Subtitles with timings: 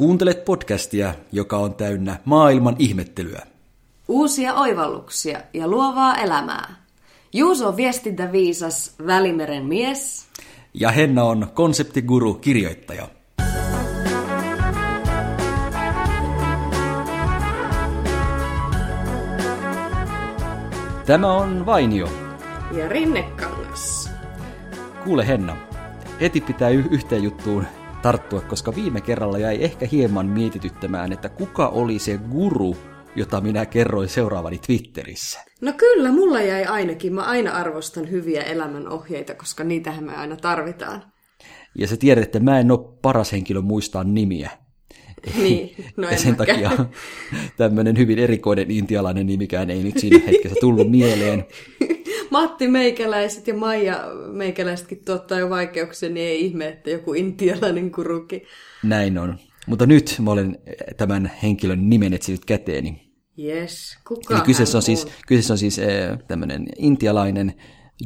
[0.00, 3.42] Kuuntelet podcastia, joka on täynnä maailman ihmettelyä.
[4.08, 6.74] Uusia oivalluksia ja luovaa elämää.
[7.32, 10.26] Juuso on viestintäviisas Välimeren mies.
[10.74, 13.08] Ja Henna on konseptiguru kirjoittaja.
[21.06, 22.08] Tämä on Vainio.
[22.72, 24.10] Ja Rinnekangas.
[25.04, 25.56] Kuule Henna,
[26.20, 27.66] heti pitää y- yhteen juttuun
[28.02, 32.76] tarttua, koska viime kerralla jäi ehkä hieman mietityttämään, että kuka oli se guru,
[33.16, 35.40] jota minä kerroin seuraavani Twitterissä.
[35.60, 37.14] No kyllä, mulla jäi ainakin.
[37.14, 41.02] Mä aina arvostan hyviä elämänohjeita, koska niitähän me aina tarvitaan.
[41.78, 44.50] Ja sä tiedät, että mä en ole paras henkilö muistaa nimiä.
[45.36, 46.62] Niin, no ja sen mäkään.
[46.62, 46.86] takia
[47.56, 51.44] tämmöinen hyvin erikoinen intialainen nimikään ei nyt siinä hetkessä tullut mieleen.
[52.30, 58.42] Matti Meikäläiset ja Maija Meikäläisetkin tuottaa jo vaikeuksia, niin ei ihme, että joku intialainen kuruki.
[58.82, 59.38] Näin on.
[59.66, 60.58] Mutta nyt mä olen
[60.96, 63.10] tämän henkilön nimen etsinyt käteeni.
[63.38, 67.54] Yes, kuka Eli kyseessä on, siis, kyseessä on siis äh, tämmöinen intialainen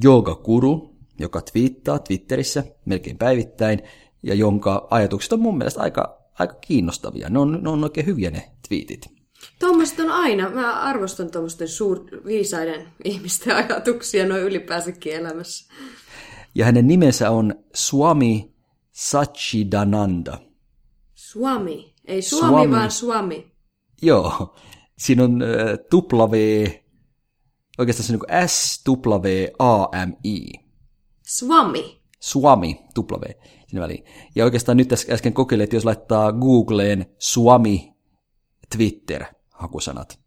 [0.04, 3.82] yoogakuru, joka twiittaa Twitterissä melkein päivittäin,
[4.22, 7.30] ja jonka ajatukset on mun mielestä aika, aika kiinnostavia.
[7.30, 9.13] Ne on, ne on oikein hyviä ne twiitit.
[9.64, 10.50] Tuommoista on aina.
[10.50, 15.74] Mä arvostan tuommoisten suur, viisaiden ihmisten ajatuksia noin ylipäänsäkin elämässä.
[16.54, 18.54] Ja hänen nimensä on Swami
[18.92, 20.38] Sachidananda.
[21.14, 21.94] Swami.
[22.04, 22.70] Ei Suomi, Swami.
[22.70, 23.52] vaan Swami.
[24.02, 24.56] Joo.
[24.98, 25.48] Siinä on äh,
[25.90, 26.66] tupla V,
[27.78, 30.46] oikeastaan se on niin S-W-A-M-I.
[31.26, 32.00] Swami.
[32.20, 33.24] Swami, tupla V,
[33.80, 34.04] väliin.
[34.34, 37.94] Ja oikeastaan nyt tässä äsken kokeilin, että jos laittaa Googleen Swami
[38.76, 40.18] Twitter hakusanat.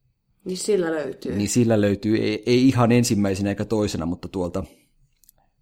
[0.45, 1.35] Niin sillä löytyy.
[1.35, 4.63] Niin sillä löytyy, ei, ei ihan ensimmäisenä eikä toisena, mutta tuolta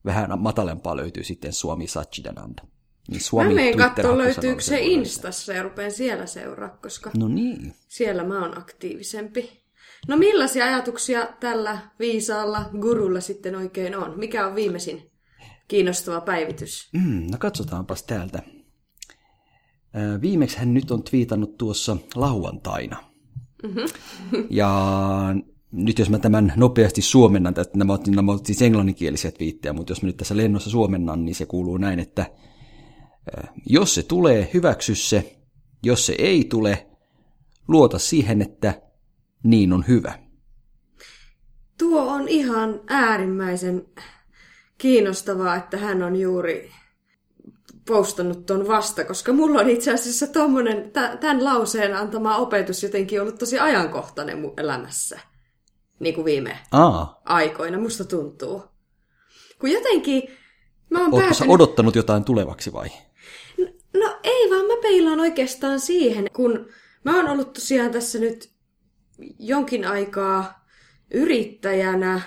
[0.05, 2.63] vähän matalempaa löytyy sitten Suomi Sachidananda.
[3.07, 7.73] Niin Suomi mä menen katsoa, löytyykö se Instassa ja rupean siellä seuraa, koska no niin.
[7.87, 9.65] siellä mä oon aktiivisempi.
[10.07, 14.19] No millaisia ajatuksia tällä viisaalla gurulla sitten oikein on?
[14.19, 15.11] Mikä on viimeisin
[15.67, 16.89] kiinnostava päivitys?
[16.93, 18.41] Mm, no katsotaanpas täältä.
[20.21, 23.14] Viimeksi hän nyt on twiitannut tuossa lauantaina.
[23.65, 24.47] Mm-hmm.
[24.49, 25.35] Ja
[25.71, 29.91] nyt jos mä tämän nopeasti suomennan, että nämä ovat, nämä ovat siis englanninkielisiä twiittejä, mutta
[29.91, 32.25] jos mä nyt tässä lennossa suomennan, niin se kuuluu näin, että
[33.65, 35.39] jos se tulee, hyväksy se.
[35.83, 36.87] Jos se ei tule,
[37.67, 38.81] luota siihen, että
[39.43, 40.19] niin on hyvä.
[41.77, 43.85] Tuo on ihan äärimmäisen
[44.77, 46.71] kiinnostavaa, että hän on juuri
[47.87, 53.39] postannut ton vasta, koska mulla on itse asiassa tommonen, tämän lauseen antama opetus jotenkin ollut
[53.39, 55.19] tosi ajankohtainen mun elämässä.
[55.99, 57.21] Niin kuin viime Aa.
[57.25, 58.63] aikoina, musta tuntuu.
[59.59, 60.23] Kun jotenkin
[60.89, 61.53] mä oon päätynyt...
[61.53, 62.89] odottanut jotain tulevaksi vai?
[63.57, 66.69] No, no ei vaan, mä peilaan oikeastaan siihen, kun
[67.03, 68.49] mä oon ollut tosiaan tässä nyt
[69.39, 70.65] jonkin aikaa
[71.13, 72.21] yrittäjänä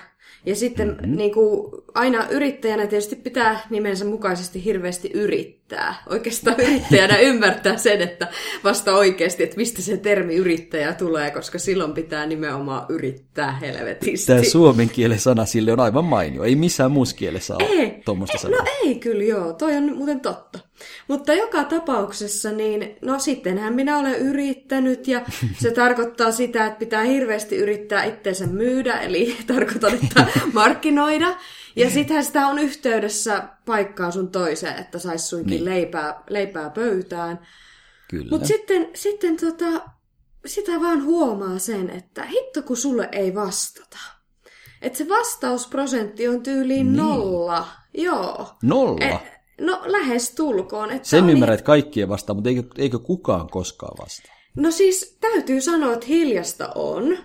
[0.45, 1.15] ja sitten mm-hmm.
[1.15, 6.03] niin kuin, aina yrittäjänä tietysti pitää nimensä mukaisesti hirveästi yrittää.
[6.09, 8.27] Oikeastaan yrittäjänä ymmärtää sen, että
[8.63, 14.27] vasta oikeasti, että mistä se termi yrittäjä tulee, koska silloin pitää nimenomaan yrittää helvetisti.
[14.27, 16.43] Tämä suomen kielen sana sille on aivan mainio.
[16.43, 18.59] Ei missään muussa kielessä ole tuommoista sanaa.
[18.59, 20.59] No ei kyllä joo, toi on muuten totta.
[21.07, 25.21] Mutta joka tapauksessa, niin no sittenhän minä olen yrittänyt ja
[25.61, 31.35] se tarkoittaa sitä, että pitää hirveästi yrittää itseensä myydä, eli tarkoitan, että markkinoida.
[31.75, 35.65] Ja sittenhän sitä on yhteydessä paikkaan sun toiseen, että saisi suinkin niin.
[35.65, 37.39] leipää, leipää pöytään.
[38.09, 38.29] Kyllä.
[38.29, 39.89] Mutta sitten, sitten tota,
[40.45, 43.97] sitä vaan huomaa sen, että hitto kun sulle ei vastata.
[44.81, 46.97] Että se vastausprosentti on tyyliin niin.
[46.97, 47.67] nolla.
[47.93, 48.47] Joo.
[48.63, 49.05] Nolla?
[49.05, 50.91] Et, No lähes tulkoon.
[50.91, 54.35] Että Sen ymmärrät, että kaikkien vastaa, mutta eikö, eikö kukaan koskaan vastaa?
[54.55, 57.17] No siis täytyy sanoa, että hiljasta on.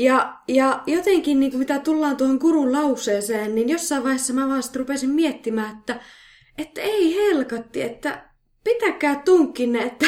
[0.00, 4.62] Ja, ja jotenkin niin kuin mitä tullaan tuohon kurun lauseeseen, niin jossain vaiheessa mä vaan
[4.76, 6.00] rupesin miettimään, että,
[6.58, 8.30] että ei helkatti, että
[8.64, 10.06] pitäkää tunkkinne, että,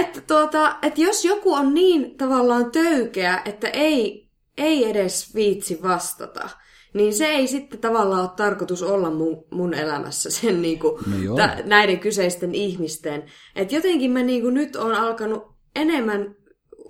[0.00, 4.28] että, tuota, että jos joku on niin tavallaan töykeä, että ei,
[4.58, 6.48] ei edes viitsi vastata,
[6.94, 10.94] niin se ei sitten tavallaan ole tarkoitus olla mun, mun elämässä sen niin kuin,
[11.28, 13.24] no t- näiden kyseisten ihmisten.
[13.56, 15.42] Että jotenkin mä niin kuin nyt on alkanut
[15.76, 16.36] enemmän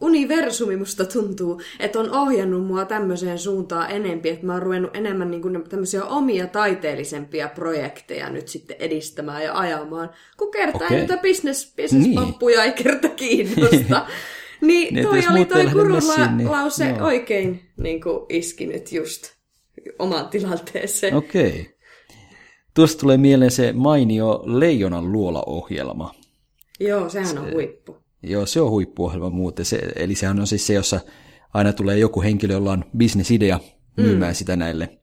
[0.00, 5.30] universumi musta tuntuu, että on ohjannut mua tämmöiseen suuntaan enempi, että mä oon ruvennut enemmän
[5.30, 10.98] niin kuin tämmöisiä omia taiteellisempia projekteja nyt sitten edistämään ja ajamaan, kun kertaa okay.
[10.98, 12.62] niitä business, business niin.
[12.62, 14.06] ei kerta kiinnosta.
[14.60, 17.06] niin, niin toi oli toi kurula niin, lause no.
[17.06, 19.32] oikein niin kuin iski nyt just
[19.98, 21.14] omaan tilanteeseen.
[21.14, 21.48] Okei.
[21.48, 21.64] Okay.
[22.74, 26.14] Tuosta tulee mieleen se mainio Leijonan luola-ohjelma.
[26.80, 27.96] Joo, sehän on huippu.
[28.22, 29.64] Joo, se on huippuohjelma muuten.
[29.64, 31.00] Se, eli sehän on siis se, jossa
[31.54, 33.60] aina tulee joku henkilö, jolla on bisnesidea
[33.96, 34.34] myymään mm.
[34.34, 34.98] sitä näille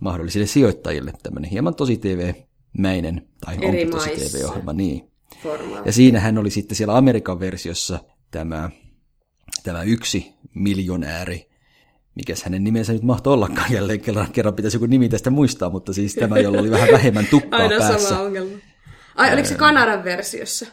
[0.00, 1.12] mahdollisille sijoittajille.
[1.22, 4.10] Tämmöinen hieman tosi TV-mäinen, tai Eri onkin tosi.
[4.10, 5.10] TV-ohjelma, niin.
[5.42, 5.88] Formaatti.
[5.88, 7.98] Ja siinähän oli sitten siellä Amerikan versiossa
[8.30, 8.70] tämä,
[9.62, 11.48] tämä yksi miljonääri,
[12.14, 15.92] mikäs hänen nimensä nyt mahtoi ollakaan jälleen kerran, kerran pitäisi joku nimi tästä muistaa, mutta
[15.92, 18.08] siis tämä, jolla oli vähän vähemmän tukkaa Aina päässä.
[18.08, 18.58] sama ongelma.
[19.14, 20.66] Ai, oliko se Kanadan versiossa?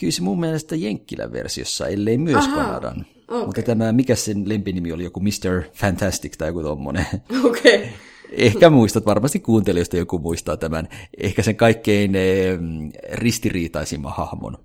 [0.00, 3.06] Kyllä se mun mielestä Jenkkilän versiossa, ellei myös Ahaa, Kanadan.
[3.28, 3.46] okei.
[3.46, 5.62] Mutta tämä, mikä sen lempinimi oli, joku Mr.
[5.72, 7.06] Fantastic tai joku tommonen.
[7.44, 7.76] Okei.
[7.76, 7.88] Okay.
[8.30, 10.88] Ehkä muistat, varmasti kuuntelijoista joku muistaa tämän,
[11.18, 12.58] ehkä sen kaikkein eh,
[13.12, 14.58] ristiriitaisimman hahmon.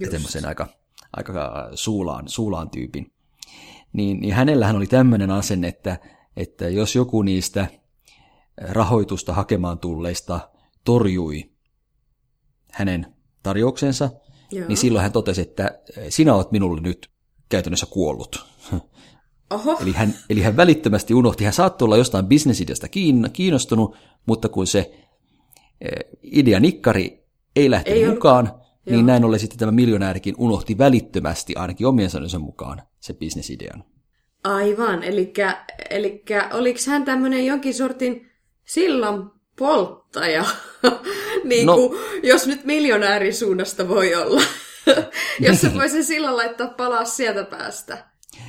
[0.00, 0.66] Ja tämmöisen aika,
[1.12, 3.12] aika suulaan, suulaan tyypin.
[3.92, 5.98] Niin, niin hänellähän oli tämmöinen asenne, että,
[6.36, 7.66] että jos joku niistä
[8.60, 10.40] rahoitusta hakemaan tulleista
[10.84, 11.50] torjui
[12.72, 14.10] hänen tarjouksensa,
[14.54, 14.68] Joo.
[14.68, 15.78] niin silloin hän totesi, että
[16.08, 17.10] sinä olet minulle nyt
[17.48, 18.46] käytännössä kuollut.
[19.50, 19.78] Oho.
[19.82, 23.96] Eli hän, eli hän välittömästi unohti, hän saattoi olla jostain bisnesideasta kiin- kiinnostunut,
[24.26, 24.94] mutta kun se
[26.22, 27.24] idea nikkari
[27.56, 28.96] ei lähtenyt Ei ollut- mukaan, Joo.
[28.96, 33.84] niin näin ollen sitten tämä miljonäärikin unohti välittömästi, ainakin omien sanojensa mukaan, se bisnesidean.
[34.44, 35.32] Aivan, eli
[36.52, 38.30] oliko hän tämmöinen jonkin sortin
[38.64, 40.44] sillan polttaja,
[41.44, 41.74] niin No.
[41.74, 44.42] kuin, jos nyt miljonäärin suunnasta voi olla.
[45.40, 47.94] jos se voi sen sillan laittaa palaa sieltä päästä.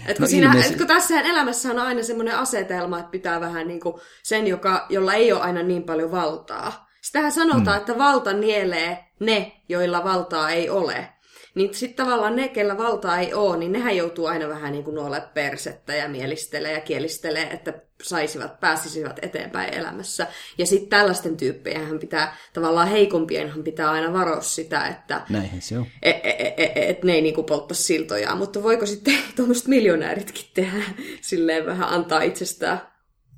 [0.08, 3.12] Et kun, No no siinä, ilmeisesti- et kun tässähän elämässä on aina semmoinen asetelma, että
[3.12, 6.90] pitää vähän niin kuin sen, joka, jolla ei ole aina niin paljon valtaa.
[7.02, 7.80] Sitähän sanotaan, mm.
[7.80, 11.10] että valta nielee ne, joilla valtaa ei ole.
[11.56, 14.96] Niin sitten tavallaan ne, kellä valtaa ei ole, niin nehän joutuu aina vähän niin kuin
[14.96, 17.74] nuolle persettä ja mielistelee ja kielistelee, että
[18.04, 20.28] saisivat, pääsisivät eteenpäin elämässä.
[20.58, 25.86] Ja sitten tällaisten tyyppejähän pitää, tavallaan heikompienhan pitää aina varoa sitä, että Näinhän se on.
[26.02, 30.84] et, et, et, et ne ei niinku poltta siltoja, mutta voiko sitten tuommoiset miljonääritkin tehdä
[31.22, 32.82] silleen vähän antaa itsestään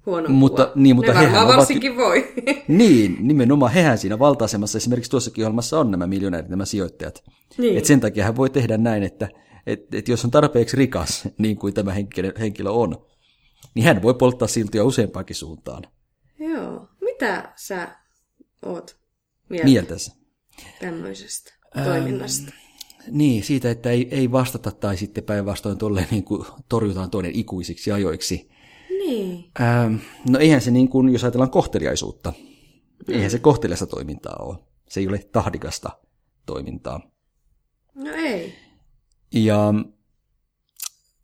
[0.07, 0.75] huonoa Mutta- kuvaa?
[0.83, 2.33] niin, mutta ne hehän varmaan ovat- varsinkin voi.
[2.68, 7.24] Niin, nimenomaan hehän siinä valta-asemassa, esimerkiksi tuossakin ohjelmassa on nämä miljonäärit, nämä sijoittajat.
[7.57, 7.77] Niin.
[7.77, 9.30] Et sen takia hän voi tehdä näin, että
[9.68, 13.06] et, et jos on tarpeeksi rikas, niin kuin tämä henkilö, henkilö on,
[13.75, 15.83] niin hän voi polttaa siltoja useampaankin suuntaan.
[16.39, 16.88] Joo.
[17.01, 17.88] Mitä sä
[18.65, 18.98] oot
[19.50, 20.15] mieltä Mieltänsä.
[20.80, 21.53] tämmöisestä
[21.83, 22.51] toiminnasta?
[23.12, 27.92] Niin, siitä, että ei, ei vastata tai sitten päinvastoin tolleen niin kuin torjutaan toinen ikuisiksi
[27.92, 28.50] ajoiksi.
[29.07, 29.45] Niin.
[29.62, 29.95] Ähm,
[30.30, 32.33] no eihän se niin kuin, jos ajatellaan kohteliaisuutta,
[33.07, 34.57] eihän se kohteliasta toimintaa ole.
[34.89, 35.89] Se ei ole tahdikasta
[36.45, 37.01] toimintaa.
[37.95, 38.54] No ei.
[39.33, 39.74] Ja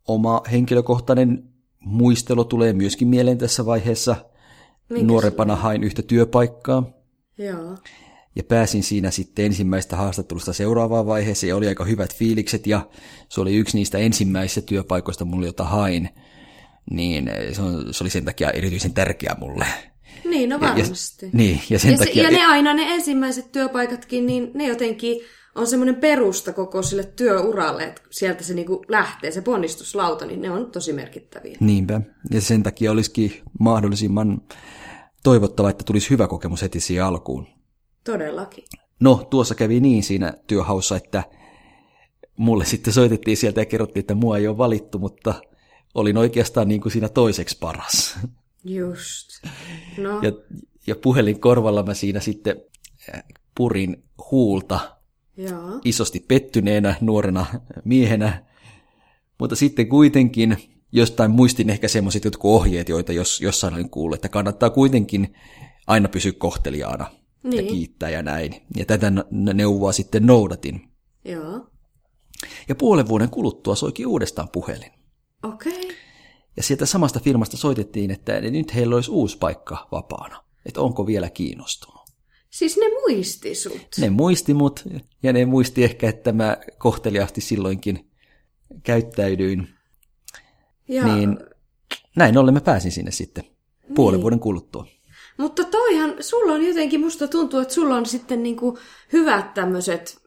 [0.07, 1.44] oma henkilökohtainen
[1.80, 4.15] muistelu tulee myöskin mieleen tässä vaiheessa.
[4.89, 6.83] Minkä Nuorempana hain yhtä työpaikkaa
[7.38, 7.77] Joo.
[8.36, 12.89] ja pääsin siinä sitten ensimmäistä haastattelusta seuraavaan vaiheeseen ja oli aika hyvät fiilikset ja
[13.29, 16.09] se oli yksi niistä ensimmäisistä työpaikoista mulle, jota hain.
[16.91, 19.65] Niin se, on, se oli sen takia erityisen tärkeä mulle.
[20.30, 21.30] Niin, no Ja, varmasti.
[21.33, 22.24] niin, ja sen ja, se, takia...
[22.24, 25.21] ja ne aina ne ensimmäiset työpaikatkin, niin ne jotenkin
[25.56, 30.51] on semmoinen perusta koko sille työuralle, että sieltä se niinku lähtee, se ponnistuslauta, niin ne
[30.51, 31.57] on tosi merkittäviä.
[31.59, 32.01] Niinpä.
[32.31, 34.41] Ja sen takia olisikin mahdollisimman
[35.24, 37.47] toivottava, että tulisi hyvä kokemus heti siihen alkuun.
[38.03, 38.63] Todellakin.
[39.00, 41.24] No, tuossa kävi niin siinä työhaussa, että
[42.38, 45.34] mulle sitten soitettiin sieltä ja kerrottiin, että mua ei ole valittu, mutta
[45.95, 48.19] olin oikeastaan niin kuin siinä toiseksi paras.
[48.65, 49.29] Just.
[49.97, 50.31] No, Ja,
[50.88, 52.62] ja puhelin korvalla mä siinä sitten
[53.15, 53.23] äh,
[53.57, 54.97] purin huulta
[55.38, 55.79] joo.
[55.85, 57.45] isosti pettyneenä nuorena
[57.85, 58.43] miehenä,
[59.39, 60.57] mutta sitten kuitenkin
[60.91, 65.35] jostain muistin ehkä semmoiset jotkut ohjeet, joita jos, jossain olin kuullut, että kannattaa kuitenkin
[65.88, 67.05] aina pysyä kohteliaana
[67.43, 67.67] ja Niin.
[67.67, 68.55] kiittää ja näin.
[68.77, 69.12] Ja tätä
[69.53, 70.89] neuvoa sitten noudatin.
[71.25, 71.67] Joo.
[72.67, 74.91] Ja puolen vuoden kuluttua soikin uudestaan puhelin.
[75.43, 75.83] Okei.
[76.57, 80.43] Ja sieltä samasta firmasta soitettiin, että nyt heillä olisi uusi paikka vapaana.
[80.65, 82.03] Että onko vielä kiinnostunut.
[82.50, 83.88] Siis ne muisti sut.
[84.00, 84.83] Ne muisti mut,
[85.24, 88.12] ja ne muisti ehkä, että mä kohteliaasti silloinkin
[88.83, 89.67] käyttäydyin.
[90.88, 91.38] ja, Niin
[92.15, 93.43] näin ollen mä pääsin sinne sitten
[93.95, 94.88] puolen vuoden kuluttua.
[95.38, 98.77] Mutta toihan, sulla on jotenkin, musta tuntuu, että sulla on sitten niinku
[99.13, 100.17] hyvät tämmöiset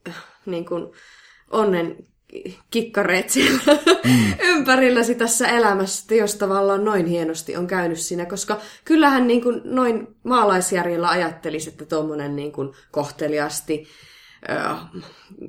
[0.46, 0.94] niinku
[1.50, 1.96] onnen
[2.70, 3.60] kikkareet siellä
[4.04, 4.34] mm.
[4.38, 10.06] ympärilläsi tässä elämässä, jos tavallaan noin hienosti on käynyt siinä, koska kyllähän niin kuin noin
[10.22, 12.52] maalaisjärjellä ajattelisi, että tuommoinen niin
[12.90, 13.86] kohteliasti
[14.50, 14.78] äh,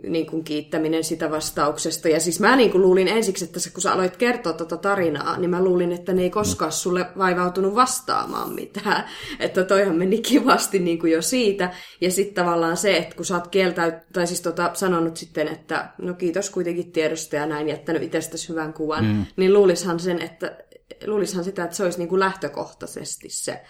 [0.03, 2.09] niin kuin kiittäminen sitä vastauksesta.
[2.09, 5.49] Ja siis mä niin kuin luulin ensiksi, että kun sä aloit kertoa tuota tarinaa, niin
[5.49, 9.03] mä luulin, että ne ei koskaan sulle vaivautunut vastaamaan mitään.
[9.39, 11.71] Että toihan meni kivasti niin kuin jo siitä.
[12.01, 15.89] Ja sitten tavallaan se, että kun sä oot kieltäyt, tai siis tota, sanonut sitten, että
[15.97, 19.25] no kiitos kuitenkin tiedosta ja näin, jättänyt itsestäsi hyvän kuvan, mm.
[19.35, 20.57] niin luulishan sen, että
[21.05, 23.61] luulishan sitä, että se olisi niin kuin lähtökohtaisesti se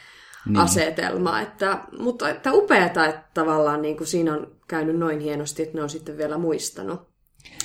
[0.47, 0.57] niin.
[0.57, 1.41] asetelma.
[1.41, 5.83] Että, mutta että upeata, että tavallaan niin kuin siinä on käynyt noin hienosti, että ne
[5.83, 7.07] on sitten vielä muistanut.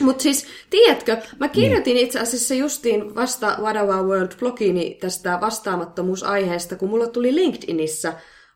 [0.00, 2.06] Mutta siis, tiedätkö, mä kirjoitin niin.
[2.06, 8.12] itse asiassa justiin vasta What Our World-blogiini tästä vastaamattomuusaiheesta, kun mulla tuli LinkedInissä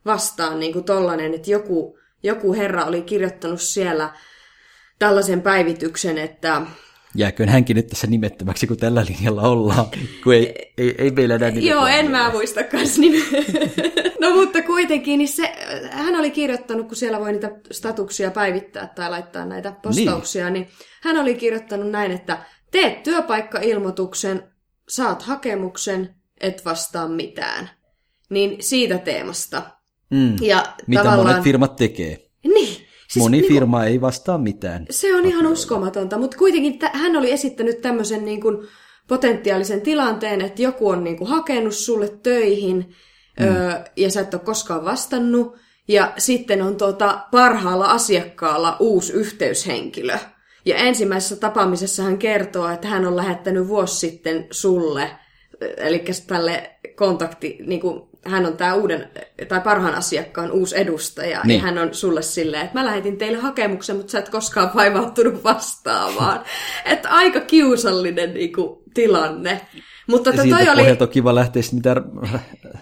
[0.06, 4.10] vastaan niin kuin tollanen, että joku, joku herra oli kirjoittanut siellä
[4.98, 6.62] tällaisen päivityksen, että
[7.16, 9.86] Jääköön hänkin nyt tässä nimettömäksi, kun tällä linjalla ollaan,
[10.24, 13.22] kun ei, ei, ei meillä enää Joo, en mä muista kans nimeä.
[14.20, 15.52] no mutta kuitenkin, niin se,
[15.90, 20.72] hän oli kirjoittanut, kun siellä voi niitä statuksia päivittää tai laittaa näitä postauksia, niin, niin
[21.02, 22.38] hän oli kirjoittanut näin, että
[22.70, 24.42] teet työpaikkailmoituksen,
[24.88, 27.70] saat hakemuksen, et vastaa mitään.
[28.30, 29.62] Niin siitä teemasta.
[30.10, 30.36] Mm.
[30.40, 31.28] Ja Mitä tavallaan...
[31.28, 32.28] monet firmat tekee.
[32.44, 34.86] Niin, Siis Moni niin firma ei vastaa mitään.
[34.90, 38.66] Se on ihan uskomatonta, mutta kuitenkin t- hän oli esittänyt tämmöisen niin kuin
[39.08, 42.94] potentiaalisen tilanteen, että joku on niin kuin hakenut sulle töihin
[43.40, 43.46] mm.
[43.46, 45.56] öö, ja sä et ole koskaan vastannut,
[45.88, 50.18] ja sitten on tuota parhaalla asiakkaalla uusi yhteyshenkilö.
[50.64, 55.10] Ja ensimmäisessä tapaamisessa hän kertoo, että hän on lähettänyt vuosi sitten sulle,
[55.76, 59.08] eli tälle kontakti, niin kuin hän on tämä uuden,
[59.48, 61.58] tai parhaan asiakkaan uusi edustaja, niin.
[61.58, 65.44] ja hän on sulle silleen, että mä lähetin teille hakemuksen, mutta sä et koskaan vaivautunut
[65.44, 66.44] vastaamaan.
[66.84, 69.60] että aika kiusallinen niin kuin, tilanne.
[70.06, 70.96] Mutta ja siitä toi oli...
[71.00, 71.96] on kiva lähteä mitä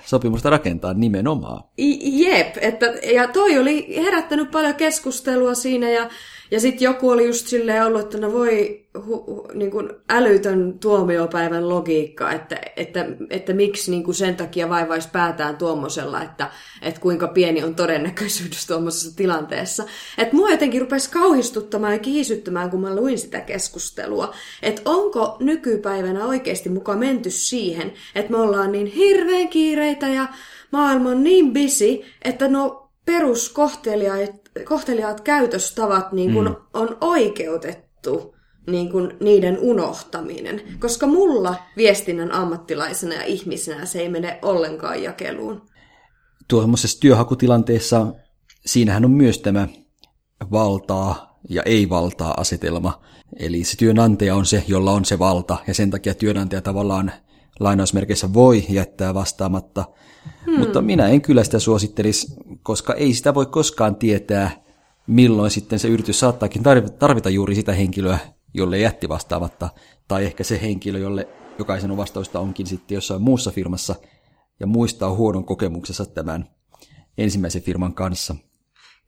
[0.05, 1.65] sopimusta rakentaa nimenomaan.
[2.03, 6.09] Jep, että, ja toi oli herättänyt paljon keskustelua siinä, ja
[6.55, 10.79] ja sitten joku oli just silleen ollut, että no voi hu, hu, niin kuin älytön
[10.79, 16.51] tuomiopäivän logiikka, että, että, että miksi niin kuin sen takia vaivaisi päätään tuommoisella, että,
[16.83, 19.85] että kuinka pieni on todennäköisyys tuommoisessa tilanteessa.
[20.19, 26.27] Että mua jotenkin rupesi kauhistuttamaan ja kiisyttämään, kun mä luin sitä keskustelua, että onko nykypäivänä
[26.27, 30.29] oikeasti mukaan menty siihen, että me ollaan niin hirveän kiireitä ja
[30.71, 36.57] maailma on niin busy, että no peruskohtelijat kohteliaat käytöstavat niin kuin mm.
[36.75, 38.35] on oikeutettu
[38.67, 40.63] niin kuin niiden unohtaminen.
[40.81, 45.63] Koska mulla viestinnän ammattilaisena ja ihmisenä se ei mene ollenkaan jakeluun.
[46.49, 48.07] Tuollaisessa työhakutilanteessa
[48.67, 49.69] siinähän on myös tämä
[50.51, 53.03] valtaa ja ei-valtaa asetelma.
[53.39, 57.13] Eli se työnantaja on se, jolla on se valta, ja sen takia työnantaja tavallaan
[57.61, 59.85] lainausmerkeissä voi jättää vastaamatta.
[60.47, 60.59] Hmm.
[60.59, 64.65] Mutta minä en kyllä sitä suosittelisi, koska ei sitä voi koskaan tietää,
[65.07, 66.63] milloin sitten se yritys saattaakin
[66.99, 68.19] tarvita juuri sitä henkilöä,
[68.55, 69.69] jolle jätti vastaamatta,
[70.09, 73.95] tai ehkä se henkilö, jolle jokaisen vastausta onkin sitten jossain muussa firmassa,
[74.61, 76.49] ja muistaa huonon kokemuksessa tämän
[77.19, 78.37] ensimmäisen firman kanssa.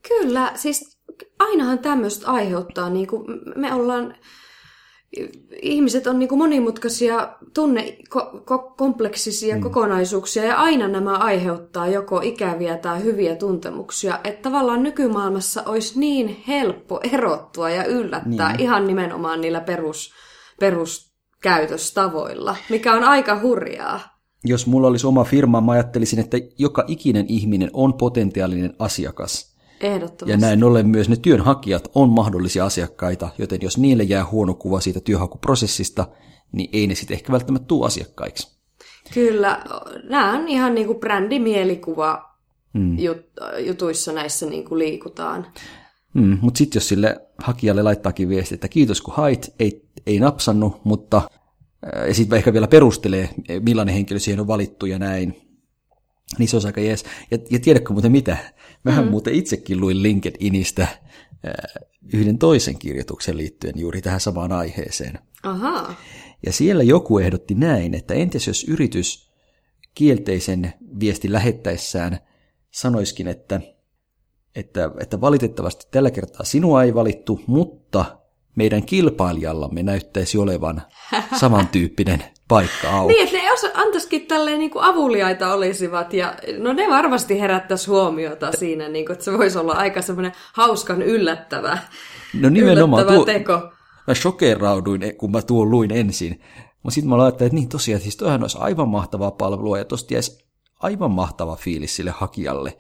[0.09, 0.99] Kyllä, siis
[1.39, 3.25] ainahan tämmöistä aiheuttaa, niin kuin
[3.57, 4.15] me ollaan
[5.63, 9.63] ihmiset on niin kuin monimutkaisia, tunnekompleksisia mm.
[9.63, 14.19] kokonaisuuksia ja aina nämä aiheuttaa joko ikäviä tai hyviä tuntemuksia.
[14.25, 18.61] Että tavallaan nykymaailmassa olisi niin helppo erottua ja yllättää niin.
[18.61, 20.13] ihan nimenomaan niillä perus,
[20.61, 24.17] peruskäytöstavoilla, mikä on aika hurjaa.
[24.45, 29.43] Jos mulla olisi oma firma, mä ajattelisin, että joka ikinen ihminen on potentiaalinen asiakas–
[29.81, 30.31] Ehdottomasti.
[30.31, 34.81] Ja näin ollen myös ne työnhakijat on mahdollisia asiakkaita, joten jos niille jää huono kuva
[34.81, 36.09] siitä työhakuprosessista,
[36.53, 38.57] niin ei ne sitten ehkä välttämättä tule asiakkaiksi.
[39.15, 39.65] Kyllä,
[40.09, 42.37] nämä on ihan niin kuin brändimielikuva
[42.73, 42.99] mm.
[42.99, 43.27] jut,
[43.67, 45.47] jutuissa näissä niin kuin liikutaan.
[46.15, 50.85] Mm, mutta sitten jos sille hakijalle laittaakin viesti, että kiitos kun hait, ei, ei napsannut,
[50.85, 51.23] mutta
[52.09, 53.29] ja sitten ehkä vielä perustelee,
[53.63, 55.46] millainen henkilö siihen on valittu ja näin,
[56.39, 57.05] niin se on aika jees.
[57.31, 58.37] Ja, ja tiedätkö muuten mitä?
[58.85, 59.11] Mähän mm.
[59.11, 60.99] muuten itsekin luin LinkedInistä äh,
[62.13, 65.19] yhden toisen kirjoituksen liittyen juuri tähän samaan aiheeseen.
[65.43, 65.95] Aha.
[66.47, 69.31] Ja siellä joku ehdotti näin, että entäs jos yritys
[69.95, 72.19] kielteisen viestin lähettäessään
[72.71, 73.61] sanoiskin, että,
[74.55, 78.19] että, että valitettavasti tällä kertaa sinua ei valittu, mutta
[78.57, 80.83] meidän kilpailijallamme näyttäisi olevan
[81.41, 83.15] samantyyppinen paikka auki.
[83.15, 88.53] niin, että ne antaisikin tälleen niin kuin avuliaita olisivat, ja no ne varmasti herättäisi huomiota
[88.53, 91.79] siinä, niin kuin, että se voisi olla aika semmoinen hauskan yllättävä,
[92.41, 93.73] no nimenomaan, yllättävä tuo, teko.
[94.07, 96.41] Mä shokerauduin, kun mä tuon luin ensin,
[96.83, 100.15] mutta sitten mä ajattelin, että niin tosiaan, siis toihan olisi aivan mahtavaa palvelua, ja tosta
[100.15, 100.47] jäisi
[100.81, 102.77] aivan mahtava fiilis sille hakijalle,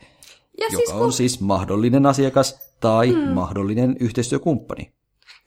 [0.60, 1.02] ja joka siis, kun...
[1.02, 3.18] on siis mahdollinen asiakas, tai mm.
[3.18, 4.92] mahdollinen yhteistyökumppani.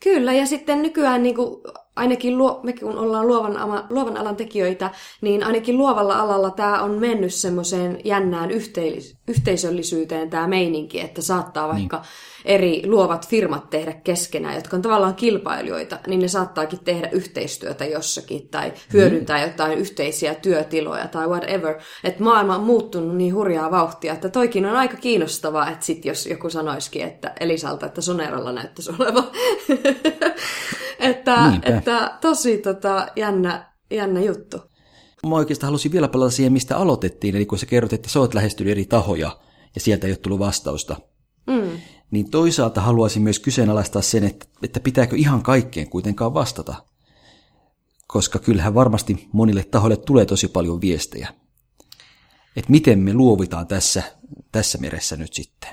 [0.04, 1.62] Kyllä, ja sitten nykyään niin kuin,
[2.00, 4.90] ainakin luo, me kun ollaan luovan, ama, luovan alan tekijöitä,
[5.22, 11.66] niin ainakin luovalla alalla tämä on mennyt semmoiseen jännään yhteis- yhteisöllisyyteen tämä meininki, että saattaa
[11.66, 11.76] niin.
[11.76, 12.08] vaikka niin.
[12.46, 18.50] Eri luovat firmat tehdä keskenään, jotka on tavallaan kilpailijoita, niin ne saattaakin tehdä yhteistyötä jossakin
[18.50, 19.48] tai hyödyntää niin.
[19.48, 21.80] jotain yhteisiä työtiloja tai whatever.
[22.04, 26.26] Että maailma on muuttunut niin hurjaa vauhtia, että toikin on aika kiinnostavaa, että sit jos
[26.26, 29.28] joku sanoisikin, että Elisalta, että Soneralla näyttäisi olevan.
[31.00, 34.58] että, että tosi tota, jännä, jännä juttu.
[35.28, 38.34] Mä oikeastaan halusin vielä palata siihen, mistä aloitettiin, eli kun sä kerrot, että sä oot
[38.34, 39.38] lähestynyt eri tahoja
[39.76, 40.96] ja sieltä ei ole tullut vastausta.
[41.48, 41.80] Mm.
[42.12, 46.76] Niin toisaalta haluaisin myös kyseenalaistaa sen, että, että pitääkö ihan kaikkeen kuitenkaan vastata.
[48.08, 51.34] Koska kyllähän varmasti monille tahoille tulee tosi paljon viestejä.
[52.56, 54.04] Että miten me luovitaan tässä,
[54.52, 55.70] tässä meressä nyt sitten.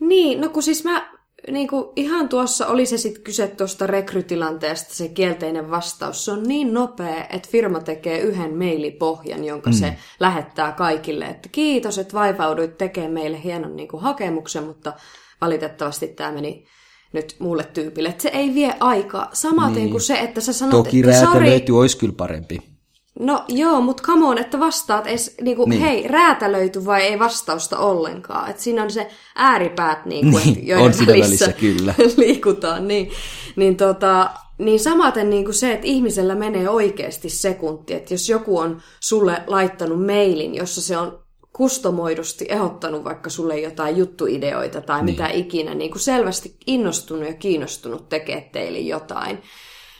[0.00, 1.20] Niin, no kun siis mä
[1.50, 6.24] niin kuin ihan tuossa oli se sitten kyse tuosta rekrytilanteesta, se kielteinen vastaus.
[6.24, 9.76] Se on niin nopea, että firma tekee yhden mailipohjan, jonka mm.
[9.76, 11.24] se lähettää kaikille.
[11.24, 14.92] Että kiitos, että vaivauduit tekemään meille hienon niin kuin hakemuksen, mutta
[15.40, 16.64] valitettavasti tämä meni
[17.12, 18.08] nyt muulle tyypille.
[18.08, 19.30] Että se ei vie aikaa.
[19.32, 19.90] Samaten niin.
[19.90, 22.70] kuin se, että sä sanot, Toki että räätälöity olisi kyllä parempi.
[23.18, 25.80] No joo, mutta come on, että vastaat edes, niinku, niin.
[25.80, 28.50] hei, räätälöity vai ei vastausta ollenkaan.
[28.50, 31.94] Et siinä on se ääripäät, niinku, niin, et, joiden on välissä, välissä kyllä.
[32.16, 32.88] liikutaan.
[32.88, 33.10] Niin,
[33.56, 37.94] niin, tota, niin samaten niinku se, että ihmisellä menee oikeasti sekunti.
[37.94, 41.18] Että jos joku on sulle laittanut mailin, jossa se on
[41.52, 45.04] kustomoidusti ehdottanut vaikka sulle jotain juttuideoita tai niin.
[45.04, 49.42] mitä ikinä, niin kuin selvästi innostunut ja kiinnostunut tekee teille jotain,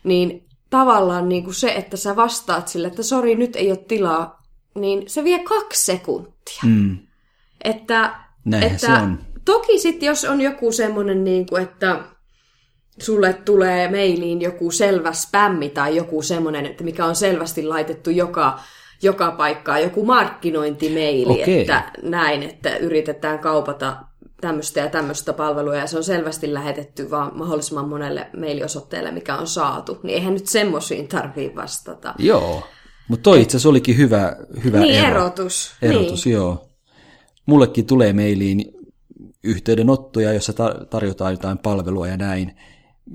[0.05, 4.43] niin tavallaan niin kuin se, että sä vastaat sille, että sori, nyt ei ole tilaa,
[4.75, 6.61] niin se vie kaksi sekuntia.
[6.65, 6.99] Mm.
[7.65, 8.15] Että,
[8.45, 9.19] Näinhän että se on.
[9.45, 12.05] Toki sitten, jos on joku semmoinen, niin kuin, että
[12.99, 18.61] sulle tulee mailiin joku selvä spämmi tai joku semmoinen, että mikä on selvästi laitettu joka,
[19.03, 21.61] joka paikkaan, joku markkinointimeili, okay.
[21.61, 23.97] että näin, että yritetään kaupata
[24.41, 29.47] tämmöistä ja tämmöistä palvelua, ja se on selvästi lähetetty vaan mahdollisimman monelle mailiosoitteelle, mikä on
[29.47, 32.15] saatu, niin eihän nyt semmoisiin tarvii vastata.
[32.19, 32.63] Joo,
[33.09, 35.11] mutta toi itse asiassa olikin hyvä, hyvä niin, ero.
[35.11, 35.73] erotus.
[35.83, 36.35] Erotus, niin.
[36.35, 36.69] joo.
[37.47, 38.65] Mullekin tulee mailiin
[39.45, 40.53] yhteydenottoja, jossa
[40.91, 42.57] tarjotaan jotain palvelua ja näin,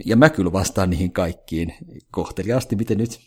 [0.05, 1.73] ja mä kyllä vastaan niihin kaikkiin
[2.11, 3.19] kohteliaasti, miten nyt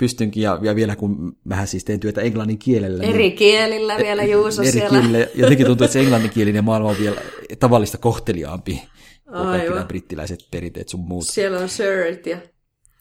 [0.00, 3.04] pystynkin, ja, ja vielä kun mä siis teen työtä englannin kielellä.
[3.04, 5.00] Eri niin, kielillä vielä Juuso eri siellä.
[5.00, 7.16] Kielillä, jotenkin tuntuu, että se englanninkielinen maailma on vielä
[7.58, 8.82] tavallista kohteliaampi
[9.24, 11.26] kuin kaikki nämä brittiläiset perinteet sun muut.
[11.26, 12.38] Siellä on sirit ja...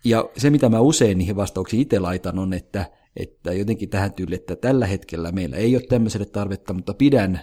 [0.03, 2.85] Ja se, mitä mä usein niihin vastauksiin itse laitan, on, että,
[3.15, 7.39] että jotenkin tähän tyyliin, että tällä hetkellä meillä ei ole tämmöiselle tarvetta, mutta pidän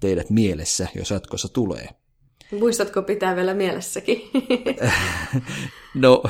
[0.00, 1.88] teidät mielessä, jos jatkossa tulee.
[2.58, 4.22] Muistatko pitää vielä mielessäkin?
[5.94, 6.22] no...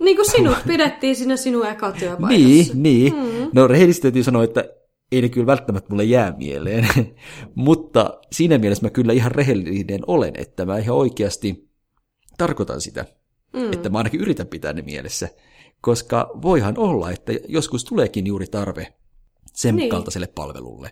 [0.00, 2.46] niin kuin sinut pidettiin siinä sinun eka työpaikassa.
[2.46, 3.14] Niin, niin.
[3.14, 3.50] Mm.
[3.52, 4.64] No rehellisesti täytyy sanoa, että
[5.12, 6.88] ei ne kyllä välttämättä mulle jää mieleen.
[7.54, 11.70] Mutta siinä mielessä mä kyllä ihan rehellinen olen, että mä ihan oikeasti
[12.38, 13.04] tarkoitan sitä.
[13.52, 13.72] Mm.
[13.72, 15.28] Että mä ainakin yritän pitää ne mielessä.
[15.80, 18.94] Koska voihan olla, että joskus tuleekin juuri tarve
[19.54, 19.90] sen niin.
[19.90, 20.90] kaltaiselle palvelulle.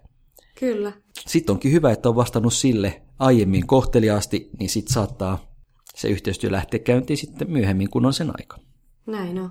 [0.63, 0.93] Kyllä.
[1.27, 5.55] Sitten onkin hyvä, että on vastannut sille aiemmin kohteliaasti, niin sitten saattaa
[5.95, 8.59] se yhteistyö lähteä käyntiin sitten myöhemmin, kun on sen aika.
[9.07, 9.51] Näin on.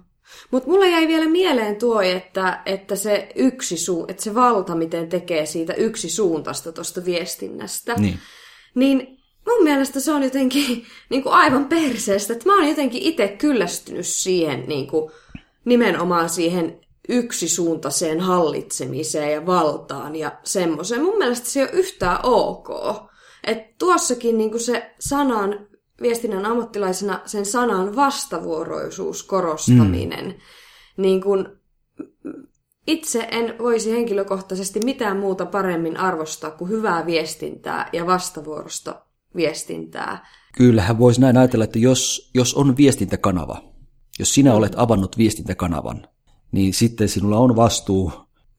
[0.51, 5.09] Mutta mulla jäi vielä mieleen tuo, että, että se yksi suu, että se valta, miten
[5.09, 8.19] tekee siitä yksi suuntaista tuosta viestinnästä, niin.
[8.75, 12.33] niin mun mielestä se on jotenkin niin kuin aivan perseestä.
[12.33, 15.11] Että mä oon jotenkin itse kyllästynyt siihen niin kuin,
[15.65, 21.03] nimenomaan siihen yksisuuntaiseen hallitsemiseen ja valtaan ja semmoiseen.
[21.03, 22.69] Mun mielestä se ei ole yhtään ok.
[23.43, 25.67] Et tuossakin niin se sanan,
[26.01, 30.33] viestinnän ammattilaisena sen sanan vastavuoroisuus, korostaminen, mm.
[30.97, 31.59] niin kun
[32.87, 39.01] itse en voisi henkilökohtaisesti mitään muuta paremmin arvostaa kuin hyvää viestintää ja vastavuorosta
[39.35, 40.27] viestintää.
[40.57, 43.63] Kyllähän voisi näin ajatella, että jos, jos on viestintäkanava,
[44.19, 46.07] jos sinä olet avannut viestintäkanavan,
[46.51, 48.11] niin sitten sinulla on vastuu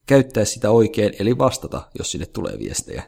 [0.07, 3.03] käyttää sitä oikein, eli vastata, jos sinne tulee viestejä.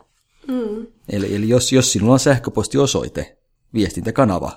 [0.49, 0.87] Mm.
[1.09, 3.39] Eli, eli jos, jos sinulla on sähköpostiosoite,
[3.75, 4.53] viestintäkanava,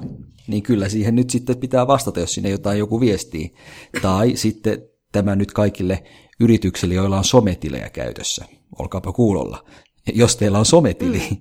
[0.48, 3.54] niin kyllä siihen nyt sitten pitää vastata, jos sinne jotain joku viestii.
[4.02, 6.04] Tai sitten tämä nyt kaikille
[6.40, 8.46] yrityksille, joilla on sometilejä käytössä.
[8.80, 9.66] Olkaapa kuulolla.
[10.14, 11.38] Jos teillä on sometili, mm.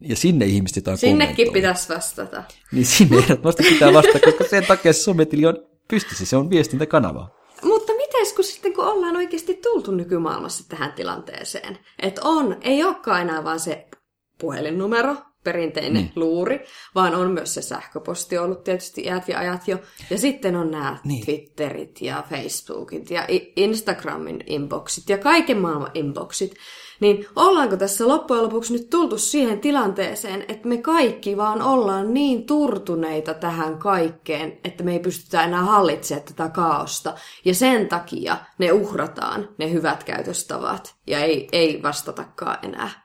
[0.10, 2.42] ja sinne ihmiset jotain Sinnekin pitäisi vastata.
[2.72, 7.43] Niin sinne ehdottomasti pitää vastata, koska sen takia se sometili on pystyssä, se on viestintäkanava.
[8.24, 13.44] Miten kun sitten kun ollaan oikeasti tultu nykymaailmassa tähän tilanteeseen, että on, ei olekaan enää
[13.44, 13.88] vaan se
[14.40, 16.12] puhelinnumero perinteinen niin.
[16.16, 19.78] luuri, vaan on myös se sähköposti ollut tietysti iät ja ajat jo.
[20.10, 21.24] Ja sitten on nämä niin.
[21.24, 26.54] Twitterit ja Facebookit ja Instagramin inboxit ja kaiken maailman inboxit.
[27.00, 32.46] Niin ollaanko tässä loppujen lopuksi nyt tultu siihen tilanteeseen, että me kaikki vaan ollaan niin
[32.46, 37.14] turtuneita tähän kaikkeen, että me ei pystytä enää hallitsemaan tätä kaaosta.
[37.44, 43.04] Ja sen takia ne uhrataan, ne hyvät käytöstavat, ja ei, ei vastatakaan enää.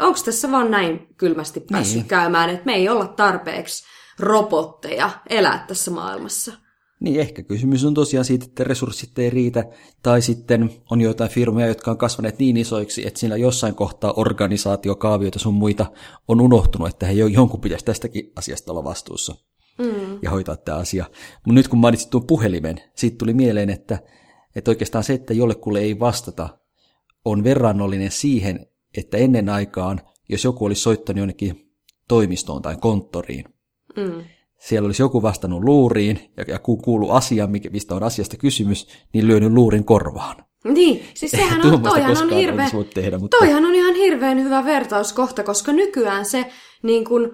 [0.00, 2.08] Onko tässä vaan näin kylmästi päässyt niin.
[2.08, 3.84] käymään, että me ei olla tarpeeksi
[4.18, 6.61] robotteja elää tässä maailmassa?
[7.02, 9.64] Niin, ehkä kysymys on tosiaan siitä, että resurssit ei riitä,
[10.02, 15.38] tai sitten on joitain firmoja, jotka on kasvaneet niin isoiksi, että siinä jossain kohtaa organisaatiokaavioita
[15.38, 15.86] sun muita
[16.28, 19.34] on unohtunut, että he jonkun pitäisi tästäkin asiasta olla vastuussa
[19.78, 20.18] mm.
[20.22, 21.04] ja hoitaa tämä asia.
[21.34, 23.98] Mutta nyt kun mainitsit tuon puhelimen, siitä tuli mieleen, että,
[24.56, 26.48] että oikeastaan se, että jollekulle ei vastata,
[27.24, 31.72] on verrannollinen siihen, että ennen aikaan, jos joku olisi soittanut jonnekin
[32.08, 33.44] toimistoon tai konttoriin,
[33.96, 34.24] mm
[34.62, 39.26] siellä olisi joku vastannut luuriin, ja, ja kun kuuluu asia, mistä on asiasta kysymys, niin
[39.26, 40.36] lyönyt luurin korvaan.
[40.64, 43.36] Niin, siis sehän on, toihan on, hirveä, tehdä, mutta...
[43.36, 46.46] toihan on ihan hirveän hyvä vertauskohta, koska nykyään se
[46.82, 47.30] niin kuin,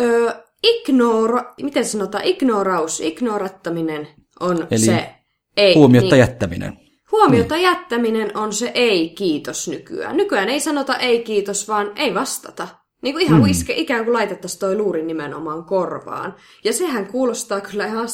[0.00, 4.08] ö, ignoro, miten sanotaan, ignoraus, ignorattaminen
[4.40, 5.14] on Eli se
[5.56, 5.74] ei.
[5.74, 6.78] Huomiota niin, jättäminen.
[7.12, 7.64] Huomiota niin.
[7.64, 10.16] jättäminen on se ei kiitos nykyään.
[10.16, 12.68] Nykyään ei sanota ei kiitos, vaan ei vastata.
[13.02, 13.46] Niin kuin ihan mm.
[13.46, 16.34] iske, ikään kuin laitettaisiin toi luuri nimenomaan korvaan.
[16.64, 18.08] Ja sehän kuulostaa kyllä ihan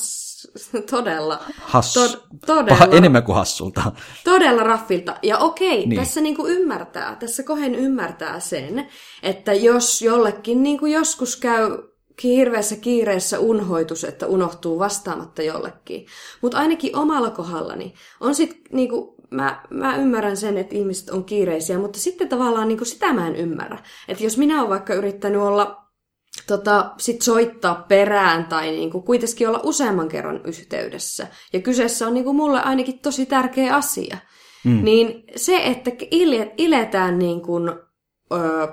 [0.90, 1.40] todella...
[1.60, 2.08] Hassu.
[2.08, 3.92] To, todella, Paha enemmän kuin hassulta.
[4.24, 5.16] Todella raffilta.
[5.22, 6.00] Ja okei, niin.
[6.00, 8.88] tässä niin kuin ymmärtää, tässä kohen ymmärtää sen,
[9.22, 11.78] että jos jollekin niin kuin joskus käy
[12.22, 16.06] hirveässä kiireessä unhoitus, että unohtuu vastaamatta jollekin.
[16.42, 21.78] Mutta ainakin omalla kohdallani on sitten niinku mä, mä ymmärrän sen, että ihmiset on kiireisiä,
[21.78, 23.78] mutta sitten tavallaan niin kuin sitä mä en ymmärrä.
[24.08, 25.86] Että jos minä olen vaikka yrittänyt olla
[26.46, 32.14] tota, sit soittaa perään tai niin kuin kuitenkin olla useamman kerran yhteydessä, ja kyseessä on
[32.14, 34.16] niin kuin mulle ainakin tosi tärkeä asia,
[34.64, 34.84] mm.
[34.84, 35.90] niin se, että
[36.56, 37.68] iletään niin kuin,
[38.32, 38.68] ö,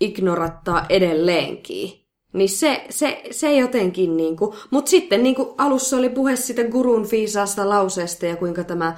[0.00, 6.08] ignorattaa edelleenkin, niin se, se, se jotenkin, niin kuin, mutta sitten niin kuin alussa oli
[6.08, 8.96] puhe siitä gurun fiisaasta lauseesta ja kuinka tämä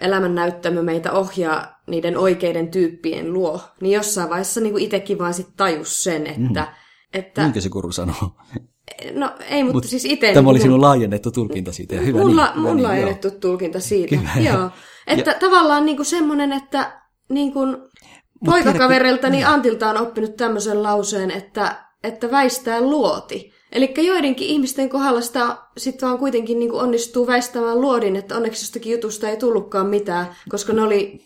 [0.00, 5.48] elämän näyttämö meitä ohjaa niiden oikeiden tyyppien luo, niin jossain vaiheessa niin itsekin vaan sit
[5.56, 6.60] tajus sen, että...
[6.60, 6.66] Mm.
[7.12, 8.36] että Niinkö se kuru sanoo?
[9.14, 10.32] No ei, mutta Mut siis itse...
[10.32, 11.96] Tämä oli sinun laajennettu tulkinta siitä.
[11.96, 13.38] Hyvä mun, niin, la, mun niin, laajennettu joo.
[13.40, 14.50] tulkinta siitä, Kyllä.
[14.50, 14.70] joo.
[15.06, 15.38] Että ja...
[15.40, 17.76] tavallaan niin kuin semmoinen, että niin kuin
[18.44, 23.52] poikakaverilta niin Antilta on oppinut tämmöisen lauseen, että, että väistää luoti.
[23.72, 28.92] Eli joidenkin ihmisten kohdalla sitä sitten vaan kuitenkin niin onnistuu väistämään luodin, että onneksi jostakin
[28.92, 31.20] jutusta ei tullutkaan mitään, koska ne oli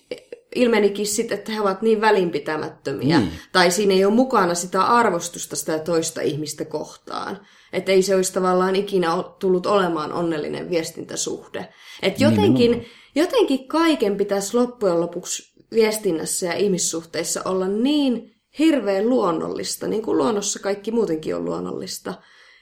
[0.55, 3.21] ilmenikin sitten, että he ovat niin välinpitämättömiä.
[3.21, 3.29] Mm.
[3.53, 7.41] Tai siinä ei ole mukana sitä arvostusta sitä toista ihmistä kohtaan.
[7.73, 11.69] Että ei se olisi tavallaan ikinä tullut olemaan onnellinen viestintäsuhde.
[12.03, 20.03] Että jotenkin, jotenkin kaiken pitäisi loppujen lopuksi viestinnässä ja ihmissuhteissa olla niin hirveän luonnollista, niin
[20.03, 22.15] kuin luonnossa kaikki muutenkin on luonnollista.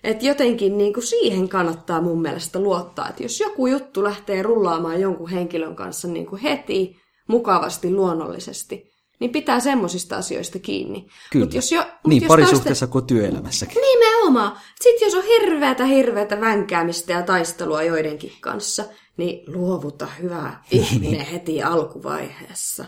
[0.05, 5.01] Että jotenkin niin kuin siihen kannattaa mun mielestä luottaa, että jos joku juttu lähtee rullaamaan
[5.01, 6.97] jonkun henkilön kanssa niin kuin heti,
[7.29, 11.07] mukavasti, luonnollisesti, niin pitää semmoisista asioista kiinni.
[11.33, 11.45] Kyllä.
[11.45, 12.93] Mut jos jo, mut niin, jos parisuhteessa toisten...
[12.93, 13.81] kuin työelämässäkin.
[13.81, 14.59] Nimenomaan.
[14.81, 18.85] Sitten jos on hirveätä, hirveätä vänkäämistä ja taistelua joidenkin kanssa,
[19.17, 22.85] niin luovuta hyvä ihminen heti alkuvaiheessa.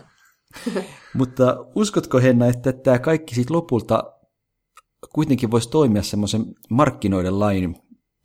[1.17, 4.13] Mutta uskotko Henna, että tämä kaikki sitten lopulta
[5.13, 7.75] kuitenkin voisi toimia semmoisen markkinoiden lain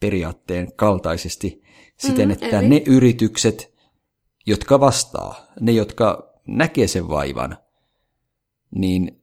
[0.01, 1.63] periaatteen kaltaisesti
[1.97, 2.69] siten, mm, että eli...
[2.69, 3.75] ne yritykset,
[4.47, 7.57] jotka vastaa, ne jotka näkee sen vaivan,
[8.71, 9.21] niin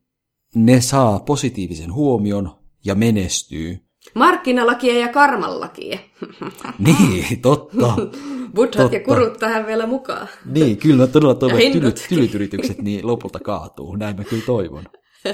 [0.55, 3.79] ne saa positiivisen huomion ja menestyy.
[4.15, 5.99] Markkinalakia ja karmallakia.
[6.79, 7.95] niin, totta.
[8.55, 10.27] Buddhat ja kurut tähän vielä mukaan.
[10.45, 13.95] Niin, kyllä todella toivon, että tylyt, tylyt yritykset niin lopulta kaatuu.
[13.95, 14.83] Näin mä kyllä toivon.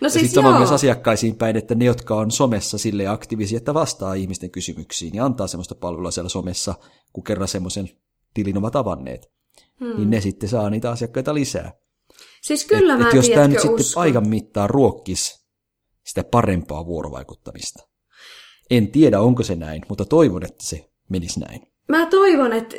[0.00, 3.74] No siis sitten sama myös asiakkaisiin päin, että ne, jotka on somessa sille aktiivisia, että
[3.74, 6.74] vastaa ihmisten kysymyksiin ja antaa semmoista palvelua siellä somessa,
[7.12, 7.90] kun kerran semmoisen
[8.34, 9.30] tilin ovat avanneet,
[9.80, 9.96] hmm.
[9.96, 11.72] niin ne sitten saa niitä asiakkaita lisää.
[12.42, 13.78] Siis kyllä et, mä et jos tämä nyt uskon.
[13.78, 15.46] sitten paikan mittaan ruokkisi
[16.06, 17.82] sitä parempaa vuorovaikuttamista.
[18.70, 21.60] En tiedä, onko se näin, mutta toivon, että se menisi näin.
[21.88, 22.76] Mä toivon, että,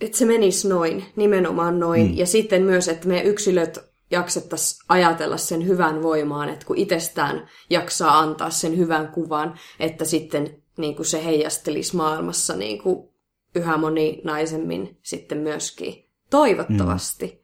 [0.00, 2.06] että se menisi noin, nimenomaan noin.
[2.06, 2.16] Hmm.
[2.16, 3.78] Ja sitten myös, että me yksilöt
[4.10, 10.62] jaksettaisiin ajatella sen hyvän voimaan, että kun itsestään jaksaa antaa sen hyvän kuvan, että sitten
[10.76, 13.08] niin kuin se heijastelisi maailmassa niin kuin
[13.54, 17.26] yhä moninaisemmin sitten myöskin toivottavasti.
[17.26, 17.42] Mm.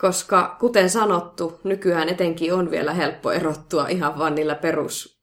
[0.00, 5.15] koska kuten sanottu, nykyään etenkin on vielä helppo erottua ihan vaan niillä perus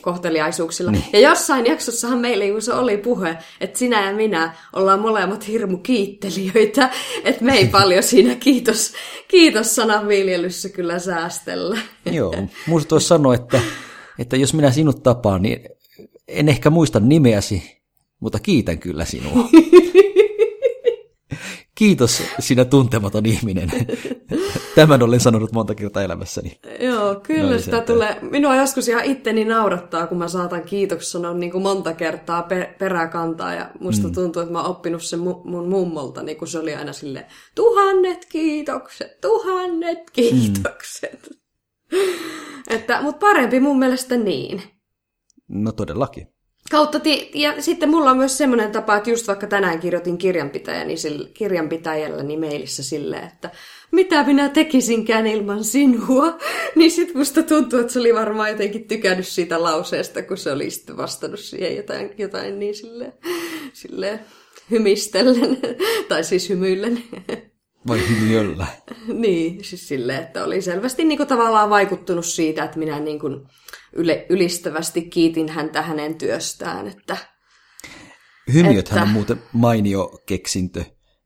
[0.00, 0.90] kohteliaisuuksilla.
[0.90, 1.04] Niin.
[1.12, 6.90] Ja jossain jaksossahan meillä Juuso oli puhe, että sinä ja minä ollaan molemmat hirmu kiittelijöitä,
[7.24, 8.92] että me ei paljon siinä kiitos,
[9.28, 11.78] kiitos sanan viljelyssä kyllä säästellä.
[12.12, 12.34] Joo,
[12.66, 13.60] muista tuossa sanoa, että,
[14.18, 15.60] että jos minä sinut tapaan, niin
[16.28, 17.82] en ehkä muista nimeäsi,
[18.20, 19.48] mutta kiitän kyllä sinua.
[21.74, 23.70] Kiitos sinä tuntematon ihminen.
[24.74, 26.58] Tämän olen sanonut monta kertaa elämässäni.
[26.80, 28.18] Joo, kyllä sitä tulee.
[28.22, 32.74] Minua joskus ihan itteni naurattaa, kun mä saatan kiitoksi sanoa niin kuin monta kertaa per-
[32.78, 33.54] peräkantaa.
[33.54, 34.14] Ja musta mm.
[34.14, 37.26] tuntuu, että mä oon oppinut sen mu- mun mummolta, niin kun se oli aina sille
[37.54, 41.28] tuhannet kiitokset, tuhannet kiitokset.
[41.30, 41.98] Mm.
[42.74, 44.62] että, mutta parempi mun mielestä niin.
[45.48, 46.33] No todellakin.
[46.74, 50.96] Kautta ti- ja sitten mulla on myös semmoinen tapa, että just vaikka tänään kirjoitin kirjanpitäjäni,
[50.96, 53.50] sille, kirjanpitäjälläni mailissa silleen, että
[53.90, 56.38] mitä minä tekisinkään ilman sinua,
[56.76, 60.70] niin sit musta tuntuu, että se oli varmaan jotenkin tykännyt siitä lauseesta, kun se oli
[60.70, 63.12] sitten vastannut siihen jotain, jotain niin silleen,
[63.72, 64.20] silleen
[64.70, 65.58] hymistellen,
[66.08, 67.02] tai siis hymyillen.
[67.88, 68.66] Vai hymyillä?
[69.12, 73.46] niin, siis silleen, että oli selvästi niin kuin tavallaan vaikuttunut siitä, että minä niin kuin
[73.92, 76.88] yle, ylistävästi kiitin häntä hänen työstään.
[76.88, 77.16] Että,
[78.52, 79.02] Hymiöthän että...
[79.02, 80.84] on muuten mainio keksintö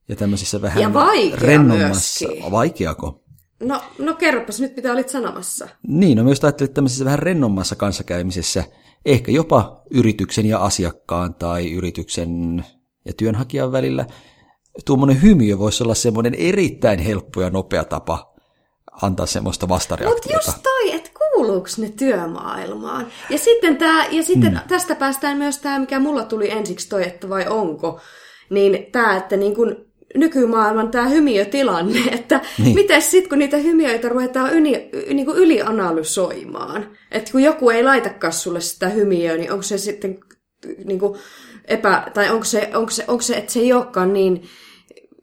[0.09, 0.90] ja tämmöisissä vähän ja
[1.35, 2.27] rennommassa.
[2.27, 2.53] Myöskin.
[2.53, 3.25] Vaikeako?
[3.61, 5.68] No, no kerropas nyt, mitä olit sanomassa.
[5.88, 8.64] Niin, no myös ajattelin, että tämmöisessä vähän rennommassa kanssakäymisessä,
[9.05, 12.64] ehkä jopa yrityksen ja asiakkaan tai yrityksen
[13.05, 14.07] ja työnhakijan välillä,
[14.84, 18.34] tuommoinen hymiö voisi olla semmoinen erittäin helppo ja nopea tapa
[19.02, 20.36] antaa semmoista vastareaktiota.
[20.36, 23.06] Mutta just toi, että kuuluuko ne työmaailmaan?
[23.30, 24.60] Ja sitten, tää, ja sitten mm.
[24.68, 28.00] tästä päästään myös tämä, mikä mulla tuli ensiksi toi, että vai onko,
[28.50, 32.74] niin tämä, että niin kun nykymaailman tämä hymiötilanne, että niin.
[32.74, 38.32] miten sitten kun niitä hymiöitä ruvetaan yli, niin kuin ylianalysoimaan, että kun joku ei laitakaan
[38.32, 40.18] sulle sitä hymiöä, niin onko se sitten
[40.84, 41.18] niin kuin
[41.64, 44.42] epä, tai onko se, onko se, onko se, että se ei olekaan niin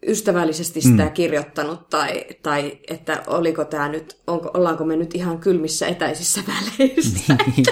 [0.07, 1.11] ystävällisesti sitä mm.
[1.11, 7.35] kirjoittanut, tai, tai että oliko tämä nyt, onko, ollaanko me nyt ihan kylmissä etäisissä väleissä.
[7.45, 7.65] Niin.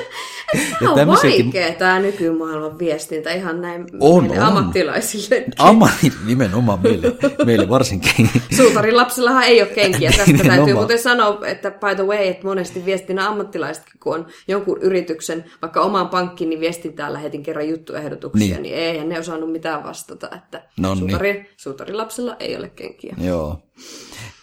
[0.80, 1.46] Tämä on tämmöisiäkin...
[1.46, 4.40] vaikea tämä nykymaailman viestintä ihan näin on, on.
[4.40, 5.46] ammattilaisille.
[5.60, 7.16] Ammatti, nimenomaan meille,
[7.46, 8.30] meille varsinkin.
[8.58, 10.10] Suutarin lapsellahan ei ole kenkiä.
[10.10, 10.58] Tästä nimenomaan.
[10.58, 15.46] täytyy muuten sanoa, että by the way, että monesti viestinä ammattilaisetkin, kun on jonkun yrityksen,
[15.62, 20.30] vaikka omaan pankkiin, niin viestintään lähetin kerran juttuehdotuksia, niin, niin eihän ne osannut mitään vastata.
[20.36, 21.48] Että no, suutari, niin.
[21.58, 23.16] suutarin lapsella ei ole kenkiä.
[23.22, 23.60] Joo.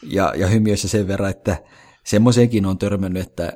[0.02, 1.56] Ja, ja hymiössä sen verran, että
[2.04, 3.52] semmoiseenkin on törmännyt, että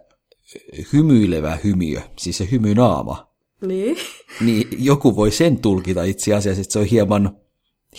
[0.93, 3.31] hymyilevä hymiö, siis se hymynaama,
[3.67, 3.97] niin.
[4.41, 7.37] niin joku voi sen tulkita itse asiassa, että se on hieman,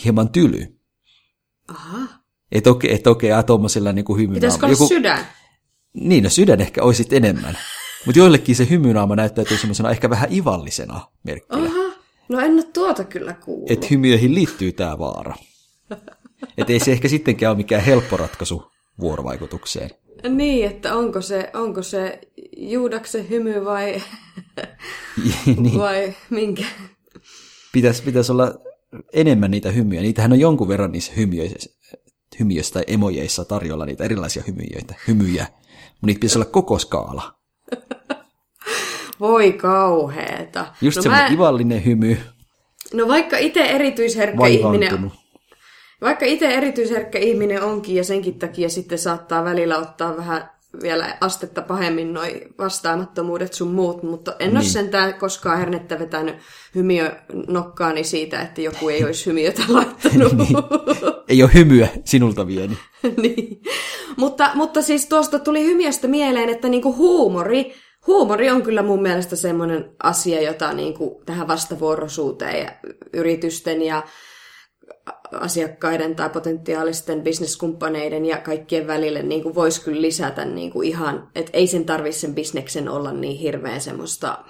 [0.05, 0.79] hieman tyly.
[1.67, 2.07] Aha.
[2.51, 4.33] Että okei, et okei, okay, tuommoisella niin hymynaama.
[4.33, 4.87] Pitäisikö olla joku...
[4.87, 5.27] sydän?
[5.93, 7.57] Niin, no sydän ehkä olisi enemmän.
[8.05, 11.65] Mutta joillekin se hymynaama näyttäytyy semmoisena ehkä vähän ivallisena merkkinä.
[11.65, 11.95] Aha,
[12.29, 13.71] no en ole tuota kyllä kuullut.
[13.71, 15.35] Että hymyöihin liittyy tämä vaara.
[16.57, 19.89] Että ei se ehkä sittenkään ole mikään helppo ratkaisu vuorovaikutukseen.
[20.29, 22.19] Niin, että onko se, onko se
[22.57, 24.01] Juudaksen hymy vai,
[25.61, 25.79] niin.
[25.79, 26.63] vai minkä?
[27.73, 28.55] Pitäisi, pitäisi olla
[29.13, 30.01] enemmän niitä hymyjä.
[30.01, 31.13] Niitähän on jonkun verran niissä
[32.39, 35.47] hymyöissä tai emojeissa tarjolla niitä erilaisia hymyjöitä, hymyjä.
[35.51, 37.35] Mutta niitä pitäisi olla koko skaala.
[39.19, 40.65] Voi kauheeta.
[40.81, 41.35] Just no semmoinen mä...
[41.35, 42.17] ivallinen hymy.
[42.93, 45.11] No vaikka itse erityisherkkä ihminen
[46.05, 50.49] vaikka itse erityisherkkä ihminen onkin ja senkin takia sitten saattaa välillä ottaa vähän
[50.81, 54.57] vielä astetta pahemmin noin vastaamattomuudet sun muut, mutta en niin.
[54.57, 56.35] ole sentään koskaan hernettä vetänyt
[56.75, 57.11] hymiö
[57.47, 60.33] nokkaani siitä, että joku ei olisi hymiötä laittanut.
[60.33, 60.57] niin.
[61.27, 62.77] Ei ole hymyä sinulta vieni.
[63.21, 63.61] niin.
[64.17, 67.73] mutta, mutta siis tuosta tuli hymiöstä mieleen, että niinku huumori,
[68.07, 72.71] huumori on kyllä mun mielestä semmoinen asia, jota niinku tähän vastavuoroisuuteen ja
[73.13, 74.03] yritysten ja
[75.31, 81.31] asiakkaiden tai potentiaalisten bisneskumppaneiden ja kaikkien välille niin kuin voisi kyllä lisätä niin kuin ihan,
[81.35, 84.45] että ei sen tarvitse sen bisneksen olla niin hirveän semmoista,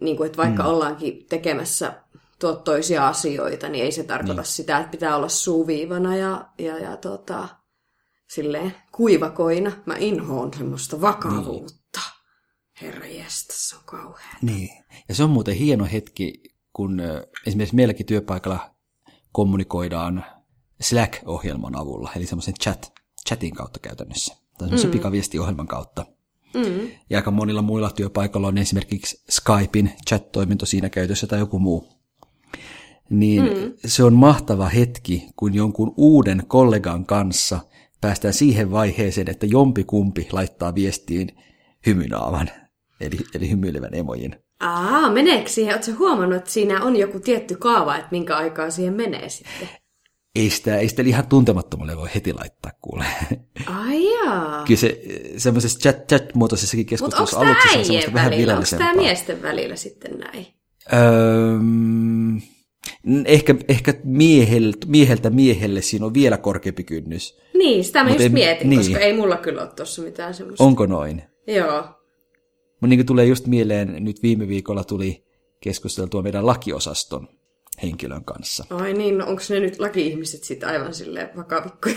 [0.00, 0.68] niin kuin, että vaikka mm.
[0.68, 2.02] ollaankin tekemässä
[2.40, 4.52] tuottoisia asioita, niin ei se tarkoita niin.
[4.52, 7.48] sitä, että pitää olla suuviivana ja, ja, ja tota,
[8.30, 9.72] silleen kuivakoina.
[9.86, 12.00] Mä inhoon semmoista vakavuutta.
[12.00, 12.14] Niin.
[12.82, 14.36] Herra se on kauhean.
[14.42, 14.84] Niin.
[15.08, 17.02] Ja se on muuten hieno hetki, kun
[17.46, 18.73] esimerkiksi meilläkin työpaikalla
[19.34, 20.24] kommunikoidaan
[20.80, 22.92] Slack-ohjelman avulla, eli semmoisen chat,
[23.28, 24.92] chatin kautta käytännössä, tai semmoisen mm.
[24.92, 26.06] pikaviestiohjelman kautta.
[26.54, 26.90] Mm.
[27.10, 31.88] Ja aika monilla muilla työpaikoilla on esimerkiksi Skypein chat-toiminto siinä käytössä tai joku muu.
[33.10, 33.72] Niin mm.
[33.86, 37.60] se on mahtava hetki, kun jonkun uuden kollegan kanssa
[38.00, 41.28] päästään siihen vaiheeseen, että jompikumpi laittaa viestiin
[41.86, 42.50] hymynaavan,
[43.00, 44.43] eli, eli hymyilevän emojen.
[44.64, 45.74] Aa, meneekö siihen?
[45.74, 49.68] Oletko huomannut, että siinä on joku tietty kaava, että minkä aikaa siihen menee sitten?
[50.34, 53.04] Ei sitä, ei sitä ihan tuntemattomalle voi heti laittaa kuule.
[53.66, 54.64] Ai jaa.
[54.66, 55.00] Kyllä se
[55.36, 58.42] semmoisessa chat, chat-muotoisessakin keskustelussa aluksi se on semmoista äijien vähän välillä?
[58.42, 58.88] Onko virallisempaa.
[58.88, 60.46] tämä miesten välillä sitten näin?
[60.92, 61.58] Öö,
[63.24, 67.38] ehkä ehkä mieheltä, mieheltä miehelle siinä on vielä korkeampi kynnys.
[67.54, 68.80] Niin, sitä mä Mut just en- mietin, niin.
[68.80, 70.64] koska ei mulla kyllä ole tuossa mitään semmoista.
[70.64, 71.22] Onko noin?
[71.46, 71.84] Joo.
[72.80, 75.24] Mun niin tulee just mieleen, nyt viime viikolla tuli
[75.60, 77.28] keskusteltua meidän lakiosaston
[77.82, 78.64] henkilön kanssa.
[78.70, 81.94] Ai niin, no onko ne nyt laki-ihmiset sitten aivan silleen vakavikkoja?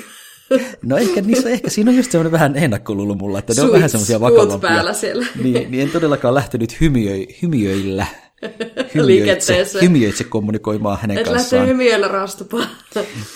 [0.84, 3.74] No ehkä, niissä, ehkä siinä on just semmoinen vähän ennakkolulu mulla, että ne on Suit-
[3.76, 4.70] vähän semmoisia vakavampia.
[4.70, 5.26] päällä siellä.
[5.44, 8.06] Niin, niin en todellakaan lähtenyt hymiö, hymiöillä,
[8.96, 11.60] hymiöitse, hymiöitse kommunikoimaan hänen Et kanssaan.
[11.62, 12.68] lähtenyt hymiöllä raastupaan.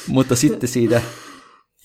[0.07, 1.01] Mutta sitten siitä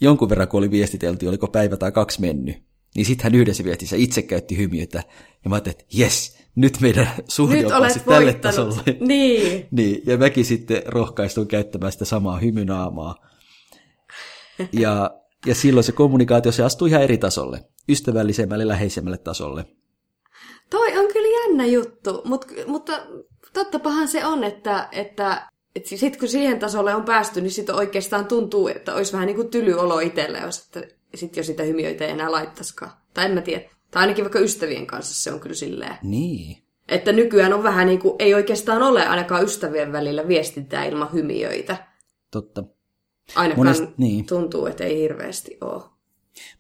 [0.01, 2.57] jonkun verran, kun oli viestitelty, oliko päivä tai kaksi mennyt,
[2.97, 5.03] niin sitten hän yhdessä viestissä itse käytti hymiötä.
[5.45, 8.83] Ja mä ajattelin, että jes, nyt meidän suhde Nyt on päässyt tälle tasolle.
[9.01, 9.67] Niin.
[9.77, 13.15] Niin, ja mäkin sitten rohkaistun käyttämään sitä samaa hymynaamaa.
[14.73, 15.11] Ja,
[15.47, 19.65] ja silloin se kommunikaatio, se astui ihan eri tasolle, ystävällisemmälle, läheisemmälle tasolle.
[20.71, 22.93] Toi on kyllä jännä juttu, mut, mutta
[23.53, 28.27] tottapahan se on, että, että, että sitten kun siihen tasolle on päästy, niin sitten oikeastaan
[28.27, 32.05] tuntuu, että olisi vähän niin kuin tyly olo itselle, jos että sit jo sitä hymiöitä
[32.05, 32.93] ei enää laittaisikaan.
[33.15, 33.63] Tai en mä tiedä.
[33.91, 35.95] Tai ainakin vaikka ystävien kanssa se on kyllä silleen.
[36.03, 36.63] Niin.
[36.89, 41.87] Että nykyään on vähän niin kuin, ei oikeastaan ole ainakaan ystävien välillä viestintää ilman hymiöitä.
[42.31, 42.65] Totta.
[43.35, 44.27] Ainakaan Monesti- niin.
[44.27, 45.83] tuntuu, että ei hirveästi ole.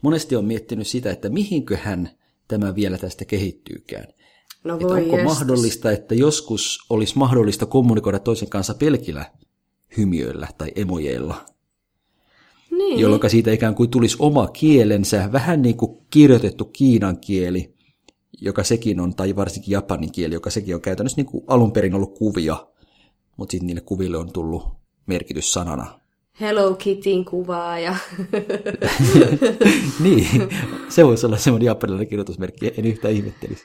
[0.03, 2.11] Monesti on miettinyt sitä, että mihinköhän
[2.49, 4.07] tämä vielä tästä kehittyykään.
[4.65, 5.39] No Että voi onko jestas.
[5.39, 9.31] mahdollista, että joskus olisi mahdollista kommunikoida toisen kanssa pelkillä
[9.97, 11.45] hymiöillä tai emojeilla,
[12.79, 12.99] Niin.
[13.01, 17.75] jolloin siitä ikään kuin tulisi oma kielensä, vähän niin kuin kirjoitettu kiinan kieli,
[18.41, 21.95] joka sekin on, tai varsinkin japanin kieli, joka sekin on käytännössä niin kuin alun perin
[21.95, 22.67] ollut kuvia,
[23.37, 24.63] mutta sitten niille kuville on tullut
[25.07, 26.01] merkitys sanana.
[26.41, 27.97] Hello Kittyn kuvaa ja...
[30.05, 30.49] niin,
[30.89, 33.65] se voisi olla semmoinen japanilainen kirjoitusmerkki, en yhtään ihmettelisi.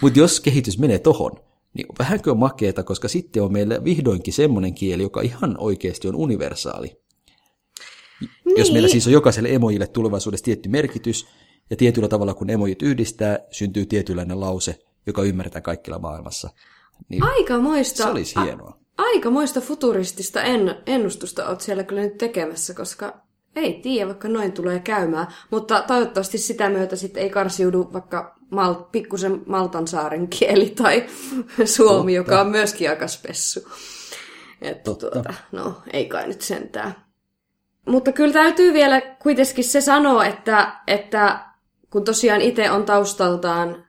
[0.00, 1.32] Mutta jos kehitys menee tohon,
[1.74, 6.16] niin vähänkö on makeeta, koska sitten on meillä vihdoinkin semmoinen kieli, joka ihan oikeasti on
[6.16, 7.00] universaali.
[8.50, 8.58] Niin.
[8.58, 11.26] Jos meillä siis on jokaiselle emojille tulevaisuudessa tietty merkitys,
[11.70, 16.50] ja tietyllä tavalla kun emojit yhdistää, syntyy tietynlainen lause, joka ymmärretään kaikkialla maailmassa.
[17.08, 18.68] Niin Aikamoista, se olisi hienoa.
[18.98, 23.20] a- aikamoista futuristista en, ennustusta oot siellä kyllä nyt tekemässä, koska
[23.56, 25.26] ei tiedä, vaikka noin tulee käymään.
[25.50, 31.06] Mutta toivottavasti sitä myötä sitten ei karsiudu vaikka mal, pikkusen Maltansaaren kieli tai
[31.64, 32.30] suomi, Totta.
[32.32, 33.60] joka on myöskin aika spessu.
[34.62, 35.10] Että Totta.
[35.10, 37.09] tuota, no, ei kai nyt sentään.
[37.86, 41.40] Mutta kyllä täytyy vielä kuitenkin se sanoa, että, että
[41.90, 43.84] kun tosiaan itse on taustaltaan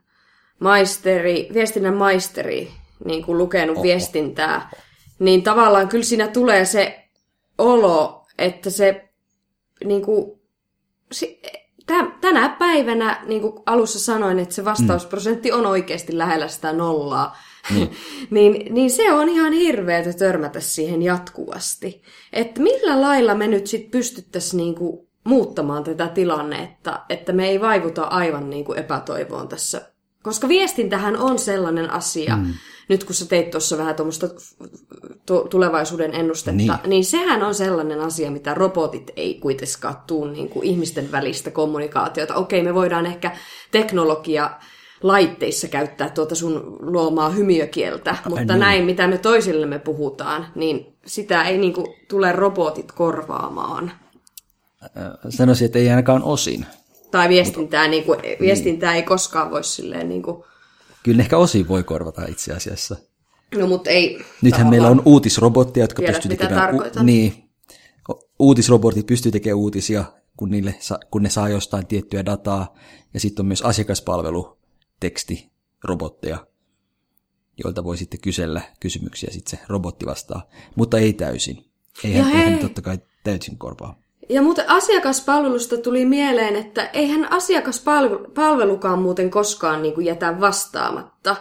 [0.58, 2.70] maisteri, viestinnän maisteri,
[3.04, 3.82] niin kuin lukenut Oho.
[3.82, 4.70] viestintää,
[5.18, 7.08] niin tavallaan kyllä siinä tulee se
[7.58, 9.08] olo, että se
[9.84, 10.40] niin kuin,
[11.12, 11.42] si,
[11.86, 12.10] tä-
[12.72, 17.36] päivänä, niin kuin alussa sanoin, että se vastausprosentti on oikeasti lähellä sitä nollaa,
[17.74, 17.90] Niin.
[18.30, 22.02] niin, niin se on ihan hirveetä törmätä siihen jatkuvasti.
[22.32, 28.02] Että millä lailla me nyt sitten pystyttäisiin niinku muuttamaan tätä tilannetta, että me ei vaivuta
[28.02, 29.91] aivan niinku epätoivoon tässä.
[30.22, 32.54] Koska viestintähän on sellainen asia, mm.
[32.88, 34.28] nyt kun sä teit tuossa vähän tuommoista
[35.26, 36.72] tu- tulevaisuuden ennustetta, Niin.
[36.86, 37.04] niin.
[37.04, 42.34] sehän on sellainen asia, mitä robotit ei kuitenkaan tuu niin kuin ihmisten välistä kommunikaatiota.
[42.34, 43.36] Okei, me voidaan ehkä
[43.70, 44.50] teknologia
[45.02, 48.60] laitteissa käyttää tuota sun luomaa hymiökieltä, mutta niin.
[48.60, 53.92] näin, mitä me toisillemme puhutaan, niin sitä ei niin kuin tule robotit korvaamaan.
[55.28, 56.66] Sanoisin, että ei ainakaan osin.
[57.12, 60.44] Tai viestintää, niin kuin, viestintää ei koskaan voi silleen, niin kuin,
[61.02, 62.96] Kyllä ne ehkä osin voi korvata itse asiassa.
[63.58, 64.24] no mutta ei.
[64.42, 66.60] Nythän meillä on uutisrobotteja, jotka pystyy tekemään...
[66.60, 67.06] tarkoitan.
[67.06, 67.50] niin,
[68.10, 70.04] U- uutisrobotit pystyy tekemään uutisia,
[70.36, 72.74] kun, niille sa- kun ne saa jostain tiettyä dataa.
[73.14, 74.58] Ja sitten on myös asiakaspalvelu,
[75.00, 75.50] teksti,
[77.64, 80.48] joilta voi sitten kysellä kysymyksiä, sitten se robotti vastaa.
[80.74, 81.64] Mutta ei täysin.
[82.04, 84.01] Eihän, eihän totta kai täysin korvaa.
[84.28, 91.36] Ja muuten asiakaspalvelusta tuli mieleen, että eihän asiakaspalvelukaan muuten koskaan niin kuin jätä vastaamatta.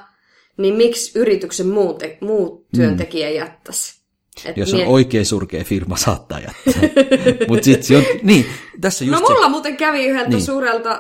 [0.58, 4.02] Niin miksi yrityksen muu, te- muu työntekijä jättäisi?
[4.46, 6.90] Et Jos on mie- oikein surkea firma, saattaa jättää.
[7.50, 8.04] Mutta sitten se on...
[8.24, 8.46] Niin,
[8.82, 9.34] tässä just No se...
[9.34, 10.42] mulla muuten kävi yhdeltä Niin.
[10.42, 11.00] suurelta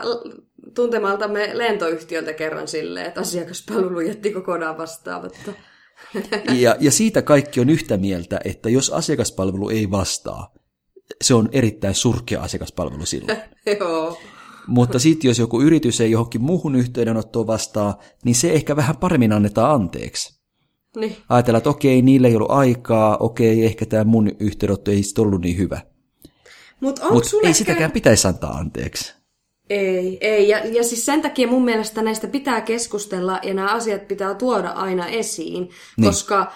[0.76, 5.52] tuntemaltamme lentoyhtiöltä kerran silleen, että asiakaspalvelu jätti kokonaan vastaamatta.
[6.54, 10.54] Ja, ja siitä kaikki on yhtä mieltä, että jos asiakaspalvelu ei vastaa,
[11.22, 13.38] se on erittäin surkea asiakaspalvelu silloin.
[13.80, 14.18] Joo.
[14.68, 19.34] Mutta sitten jos joku yritys ei johonkin muuhun yhteydenottoon vastaa, niin se ehkä vähän paremmin
[19.34, 20.42] annetaan anteeksi.
[20.96, 21.16] Niin.
[21.30, 25.42] Ajatellaan, että okei, niillä ei ollut aikaa, okei, ehkä tämä mun yhteydenotto ei sitten ollut
[25.42, 25.82] niin hyvä.
[26.80, 29.14] Mutta sulle ei sitäkään käynyt- pitäisi antaa anteeksi.
[29.70, 30.50] Ei, ei.
[30.50, 34.70] Ja, ja siis sen takia mun mielestä näistä pitää keskustella ja nämä asiat pitää tuoda
[34.70, 36.10] aina esiin, niin.
[36.10, 36.52] koska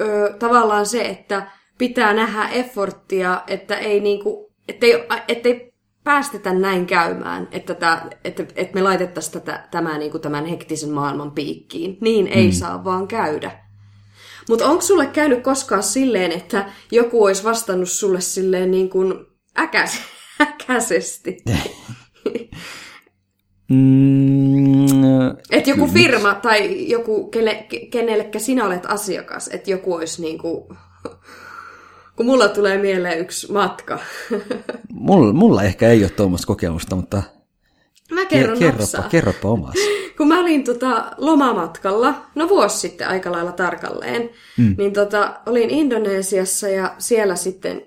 [0.00, 5.72] ö, tavallaan se, että pitää nähdä efforttia, että ei niinku, ettei, ettei
[6.04, 11.32] päästetä näin käymään, että, tää, että, että me laitettaisiin tätä, tämä niinku tämän hektisen maailman
[11.32, 11.98] piikkiin.
[12.00, 12.52] Niin ei mm.
[12.52, 13.66] saa vaan käydä.
[14.48, 19.14] Mutta onko sulle käynyt koskaan silleen, että joku olisi vastannut sulle silleen niin kuin
[19.58, 19.98] äkäs,
[20.40, 21.36] äkäisesti?
[23.68, 24.86] Mm,
[25.50, 30.38] Että joku firma tai joku, kelle, ke- kenellekä sinä olet asiakas, että joku olisi niin
[30.38, 30.76] kuin...
[32.16, 33.98] Kun mulla tulee mieleen yksi matka.
[34.92, 37.22] mulla, mulla ehkä ei ole tuommoista kokemusta, mutta
[38.10, 39.74] Mä kerron kerropa, kerropa omas.
[40.16, 44.74] Kun mä olin tota lomamatkalla, no vuosi sitten aika lailla tarkalleen, mm.
[44.78, 47.82] niin tota, olin Indonesiassa ja siellä sitten,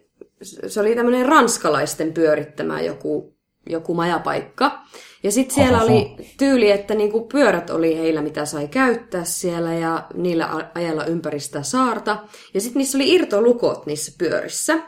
[0.68, 3.39] se oli tämmöinen ranskalaisten pyörittämä joku,
[3.70, 4.82] joku majapaikka.
[5.24, 5.94] Ja sitten siellä Ohoho.
[5.94, 11.40] oli tyyli, että niinku pyörät oli heillä, mitä sai käyttää siellä ja niillä ajella ympäri
[11.40, 12.18] sitä saarta.
[12.54, 14.80] Ja sitten niissä oli irtolukot niissä pyörissä.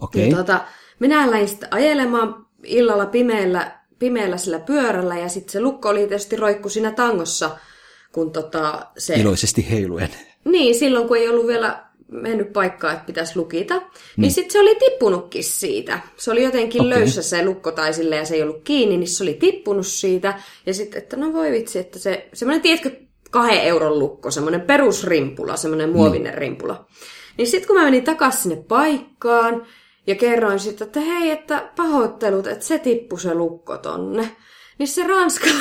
[0.00, 0.44] Okei, Niin okay.
[0.44, 0.64] tota,
[0.98, 6.36] minä lähdin sitten ajelemaan illalla pimeällä, pimeällä sillä pyörällä ja sitten se lukko oli tietysti
[6.36, 7.50] roikku siinä tangossa,
[8.12, 9.14] kun tota se...
[9.14, 10.08] iloisesti heiluen.
[10.44, 14.60] Niin, silloin kun ei ollut vielä mennyt paikkaa, että pitäisi lukita, niin, niin sitten se
[14.60, 16.00] oli tippunutkin siitä.
[16.16, 16.90] Se oli jotenkin okay.
[16.90, 20.40] löysä se lukko tai sille ja se ei ollut kiinni, niin se oli tippunut siitä.
[20.66, 22.90] Ja sitten, että no voi vitsi, että se, semmoinen, tiedätkö,
[23.30, 26.38] kahden euron lukko, semmoinen perusrimpula, semmoinen muovinen mm.
[26.38, 26.86] rimpula.
[27.36, 29.66] Niin sitten kun mä menin takaisin sinne paikkaan
[30.06, 34.36] ja kerroin sitten, että hei, että pahoittelut, että se tippui se lukko tonne.
[34.78, 35.46] Niin se ranska...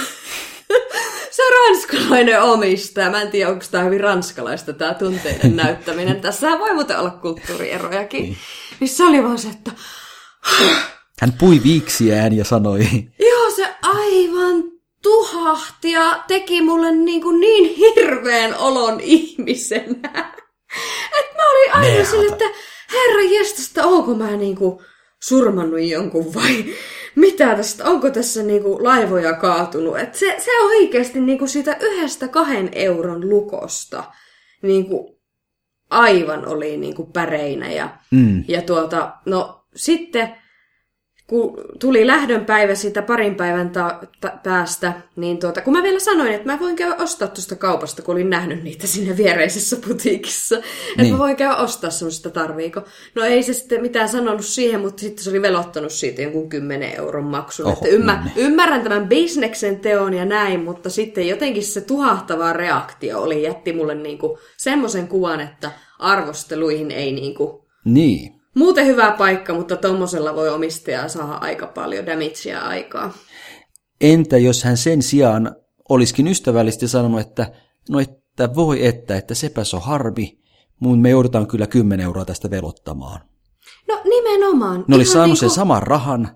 [1.31, 6.21] se ranskalainen omistaja, mä en tiedä onko tämä hyvin ranskalaista tämä tunteiden näyttäminen.
[6.21, 8.23] Tässä voi muuten olla kulttuurierojakin.
[8.23, 8.37] Niin.
[8.79, 9.71] niin se oli vaan se, että
[11.21, 12.79] Hän pui viiksiään ja sanoi,
[13.29, 14.63] joo se aivan
[15.03, 20.33] tuhahti ja teki mulle niin, kuin niin hirveän olon ihmisenä.
[21.19, 22.45] että mä olin aina sille, että
[22.93, 24.81] herra jestasta, onko mä niinku
[25.23, 26.65] surmannut jonkun vai
[27.17, 29.99] mitä tästä, onko tässä niinku laivoja kaatunut.
[29.99, 34.03] Et se, se oikeasti niinku siitä yhdestä kahden euron lukosta
[34.61, 35.21] niinku
[35.89, 37.71] aivan oli niinku päreinä.
[37.71, 40.35] Ja, mm, ja tuota, no sitten
[41.27, 45.99] kun tuli lähdön päivä siitä parin päivän ta- ta- päästä, niin tuota, kun mä vielä
[45.99, 50.55] sanoin, että mä voin käydä ostaa tuosta kaupasta, kun olin nähnyt niitä siinä viereisessä putiikissa.
[50.55, 50.65] Niin.
[50.89, 51.13] Että Niin.
[51.13, 52.81] mä voin käydä ostaa semmoista tarviiko.
[53.15, 56.95] No ei se sitten mitään sanonut siihen, mutta sitten se oli velottanut siitä jonkun 10
[56.95, 57.65] euron maksun.
[57.65, 58.33] Oho, että ymmär, niin.
[58.37, 63.95] ymmärrän tämän bisneksen teon ja näin, mutta sitten jotenkin se tuhahtava reaktio oli, jätti mulle
[63.95, 68.36] niinku semmoisen kuvan, että arvosteluihin ei niinku niin.
[68.57, 73.13] Muuten hyvä paikka, mutta tommosella voi omistaja saada aika paljon damagea aikaa.
[74.01, 75.55] Entä jos hän sen sijaan
[75.89, 77.51] olisikin ystävällisesti sanonut, että
[77.89, 80.39] no että voi että, että sepäs on harmi,
[80.79, 83.21] mun me joudutaan kyllä 10 euroa tästä velottamaan.
[83.87, 84.85] No nimenomaan.
[84.87, 86.29] Ne olisi saanut niinku- sen saman rahan,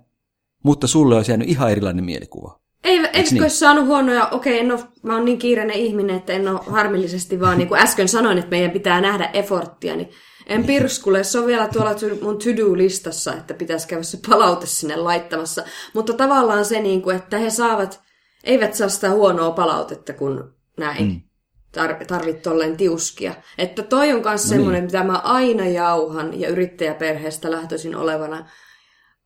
[0.64, 2.60] mutta sulle olisi jäänyt ihan erilainen mielikuva.
[2.84, 3.28] Ei, eikö niin?
[3.32, 3.42] niin?
[3.42, 7.40] olisi saanut huonoja, okei, en ole, mä oon niin kiireinen ihminen, että en ole harmillisesti
[7.40, 10.10] vaan, niin kuin äsken sanoin, että meidän pitää nähdä efforttia, niin
[10.52, 15.64] en pirskule, se on vielä tuolla mun to-do-listassa, että pitäisi käydä se palaute sinne laittamassa.
[15.94, 18.02] Mutta tavallaan se, niin kuin, että he saavat,
[18.44, 20.44] eivät saa sitä huonoa palautetta kuin
[20.78, 21.06] näin.
[21.06, 21.22] Mm.
[21.78, 23.34] Tar- tarvit tolleen tiuskia.
[23.58, 28.46] Että toi on myös no semmoinen, mitä mä aina jauhan ja yrittäjäperheestä lähtöisin olevana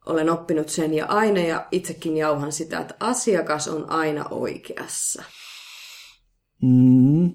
[0.06, 5.24] olen oppinut sen ja aina ja itsekin jauhan sitä, että asiakas on aina oikeassa.
[6.62, 7.34] Mm.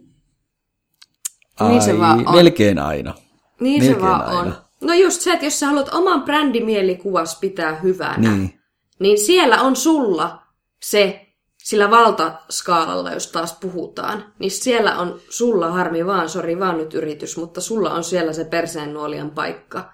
[1.69, 2.35] Niin se Ai, vaan on.
[2.35, 3.15] Melkein aina.
[3.61, 4.41] Niin se Melkein vaan aina.
[4.41, 4.55] on.
[4.81, 8.61] No just se, että jos sä haluat oman brändimielikuvas pitää hyvänä, Niin.
[8.99, 10.43] niin siellä on sulla
[10.83, 11.27] se,
[11.59, 17.37] sillä valtaskaalalla, jos taas puhutaan, niin siellä on sulla harmi vaan, sori vaan nyt yritys,
[17.37, 19.93] mutta sulla on siellä se perseen nuolian paikka.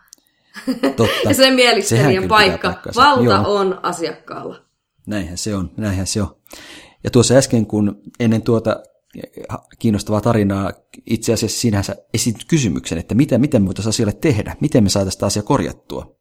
[0.96, 1.04] Totta.
[1.28, 2.74] Ja se mielistelijän paikka.
[2.96, 3.56] Valta Joo.
[3.56, 4.62] on asiakkaalla.
[5.06, 6.36] Näinhän se on, näinhän se on.
[7.04, 8.82] Ja tuossa äsken, kun ennen tuota
[9.78, 10.72] kiinnostavaa tarinaa,
[11.06, 15.12] itse asiassa sinänsä esitit kysymyksen, että mitä, miten me voitaisiin asialle tehdä, miten me saataisiin
[15.12, 16.16] sitä asiaa korjattua.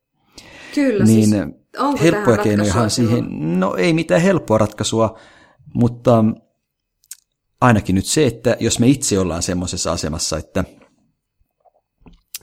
[0.76, 1.42] Kyllä, niin siis
[1.78, 5.20] onko helppoja keinojahan ratkaisua siihen, no ei mitään helppoa ratkaisua,
[5.74, 6.26] mutta
[7.62, 10.86] ainakin nyt se, että jos me itse ollaan semmoisessa asemassa, että, että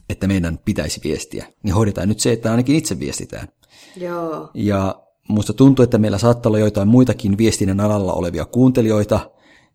[0.09, 3.49] että meidän pitäisi viestiä, niin hoidetaan nyt se, että ainakin itse viestitään.
[3.97, 4.51] Joo.
[4.55, 9.31] Ja musta tuntuu, että meillä saattaa olla joitain muitakin viestinnän alalla olevia kuuntelijoita,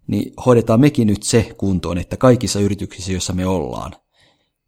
[0.07, 3.95] niin hoidetaan mekin nyt se kuntoon, että kaikissa yrityksissä, joissa me ollaan,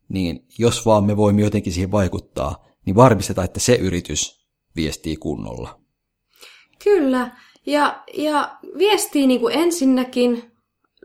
[0.10, 5.80] niin jos vaan me voimme jotenkin siihen vaikuttaa, niin varmistetaan, että se yritys viestii kunnolla.
[6.84, 7.38] Kyllä.
[7.66, 10.52] Ja, ja viestii niin kuin ensinnäkin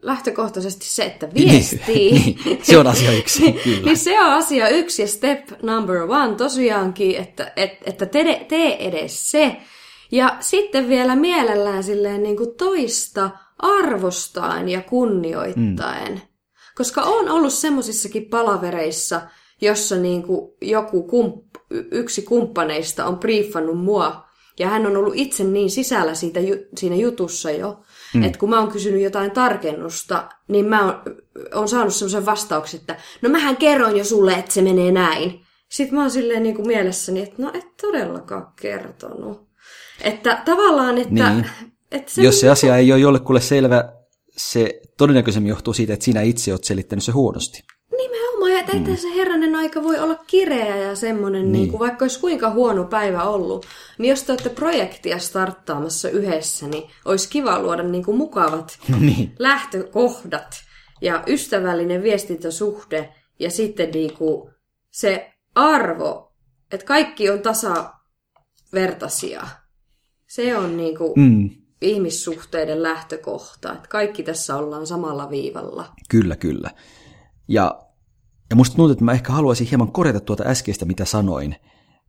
[0.03, 2.12] lähtökohtaisesti se, että viestii.
[2.45, 3.87] niin, se on asia yksi, kyllä.
[3.87, 8.89] niin se on asia yksi ja step number one tosiaankin, että, että, että tee, tee
[8.89, 9.57] edes se.
[10.12, 16.12] Ja sitten vielä mielellään silleen niin kuin toista arvostaen ja kunnioittaen.
[16.12, 16.20] Mm.
[16.76, 19.20] Koska on ollut semmoisissakin palavereissa,
[19.61, 24.24] jossa niin kuin joku kump, yksi kumppaneista on briefannut mua,
[24.59, 26.40] ja hän on ollut itse niin sisällä siitä,
[26.76, 27.80] siinä jutussa jo,
[28.14, 28.22] mm.
[28.22, 30.94] että kun mä oon kysynyt jotain tarkennusta, niin mä oon,
[31.55, 35.40] oon saanut semmoisen vastauksen, että no mähän kerroin jo sulle, että se menee näin.
[35.70, 39.48] Sitten mä oon silleen niin kuin mielessäni, että no et todellakaan kertonut.
[40.00, 41.30] Että tavallaan, että...
[41.30, 41.46] Niin.
[41.95, 43.92] Että se Jos se asia ei ole jollekulle selvä,
[44.36, 47.62] se todennäköisemmin johtuu siitä, että sinä itse olet selittänyt se huonosti.
[47.97, 48.97] Nimenomaan, ja että mm.
[48.97, 51.53] se herranen aika voi olla kireä ja semmoinen, niin.
[51.53, 53.66] Niin kuin, vaikka olisi kuinka huono päivä ollut,
[53.99, 58.97] niin jos te olette projektia starttaamassa yhdessä, niin olisi kiva luoda niin kuin mukavat no
[59.01, 59.34] niin.
[59.38, 60.64] lähtökohdat
[61.03, 64.51] ja ystävällinen viestintäsuhde ja sitten niin kuin
[64.90, 66.34] se arvo,
[66.72, 69.47] että kaikki on tasavertaisia.
[70.26, 71.51] Se on niin kuin mm.
[71.85, 75.95] Ihmissuhteiden lähtökohta, että kaikki tässä ollaan samalla viivalla.
[76.09, 76.70] Kyllä, kyllä.
[77.49, 77.80] Ja,
[78.51, 81.57] ja musta tuntuu, että mä ehkä haluaisin hieman korjata tuota äskeistä, mitä sanoin.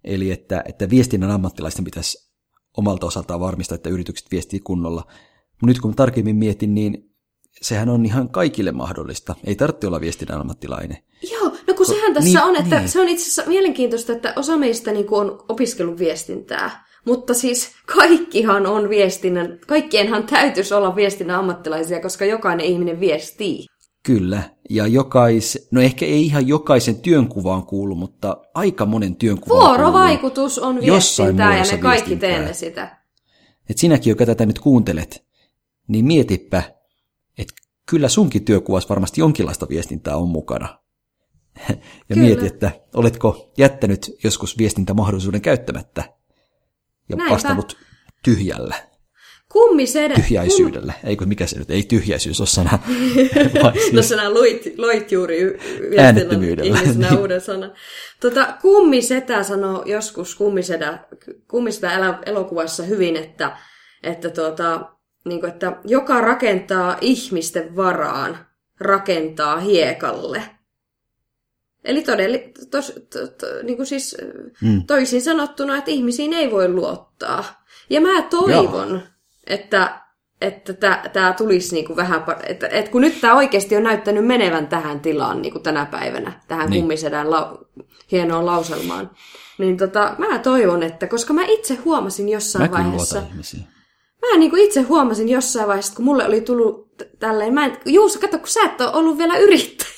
[0.03, 2.31] Eli että, että viestinnän ammattilaisten pitäisi
[2.77, 5.03] omalta osaltaan varmistaa, että yritykset viestii kunnolla.
[5.51, 7.15] Mutta nyt kun mä tarkemmin mietin, niin
[7.61, 9.35] sehän on ihan kaikille mahdollista.
[9.43, 10.97] Ei tarvitse olla viestinnän ammattilainen.
[11.31, 12.89] Joo, no kun sehän tässä niin, on, että niin.
[12.89, 16.85] se on itse asiassa mielenkiintoista, että osa meistä niin on opiskellut viestintää.
[17.05, 23.65] Mutta siis kaikkihan on viestinnän, kaikkienhan täytyisi olla viestinnän ammattilaisia, koska jokainen ihminen viestii.
[24.03, 30.59] Kyllä, ja jokais, no ehkä ei ihan jokaisen työnkuvaan kuulu, mutta aika monen työnkuvaan Vuorovaikutus
[30.59, 32.97] on viestintää ja me kaikki teemme sitä.
[33.69, 35.25] Et sinäkin, joka tätä nyt kuuntelet,
[35.87, 36.63] niin mietipä,
[37.37, 37.53] että
[37.89, 40.67] kyllä sunkin työkuvassa varmasti jonkinlaista viestintää on mukana.
[41.69, 41.75] ja
[42.07, 42.21] kyllä.
[42.21, 46.03] mieti, että oletko jättänyt joskus viestintämahdollisuuden käyttämättä
[47.09, 47.33] ja Näinpä.
[47.33, 47.77] vastannut
[48.23, 48.75] tyhjällä.
[49.51, 50.13] Kummisedä.
[50.13, 50.93] Tyhjäisyydellä.
[51.01, 51.09] Kum...
[51.09, 51.71] Eikö mikä se nyt?
[51.71, 52.79] Ei tyhjäisyys ole sana.
[53.73, 53.93] siis...
[53.93, 55.57] no sana loit, loit juuri
[56.63, 57.73] ihmisenä uuden sanan.
[58.19, 60.99] Tota, kummisetä sanoo joskus kummisedä,
[61.47, 63.57] kummisetä elokuvassa hyvin, että,
[64.03, 64.91] että, tuota,
[65.25, 68.37] niin kuin, että joka rakentaa ihmisten varaan,
[68.79, 70.43] rakentaa hiekalle.
[71.85, 74.17] Eli todelli, tos, to, to, niin kuin siis,
[74.61, 74.83] mm.
[74.87, 77.63] toisin sanottuna, että ihmisiin ei voi luottaa.
[77.89, 78.99] Ja mä toivon, Joo
[79.47, 80.05] että
[80.41, 80.73] että
[81.13, 85.41] tämä tulisi niinku vähän, että, että kun nyt tämä oikeasti on näyttänyt menevän tähän tilaan
[85.41, 86.81] niinku tänä päivänä, tähän niin.
[86.81, 87.57] kummisedän lau,
[88.11, 89.11] hienoon lauselmaan,
[89.57, 93.23] niin tota, mä toivon, että koska mä itse huomasin jossain Mäkin vaiheessa,
[94.21, 98.37] mä niinku itse huomasin jossain vaiheessa, kun mulle oli tullut tälleen, mä en, Juuso, katso,
[98.37, 99.94] kun sä et ole ollut vielä yrittäjä.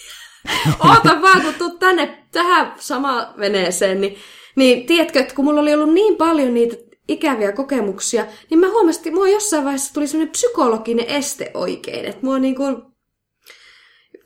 [0.79, 4.17] Oota vaan, kun tuut tänne tähän samaan veneeseen, niin,
[4.55, 6.75] niin tiedätkö, että kun mulla oli ollut niin paljon niitä
[7.07, 12.25] ikäviä kokemuksia, niin mä huomasin, että mua jossain vaiheessa tuli sellainen psykologinen este oikein, että
[12.25, 12.75] mua niin kuin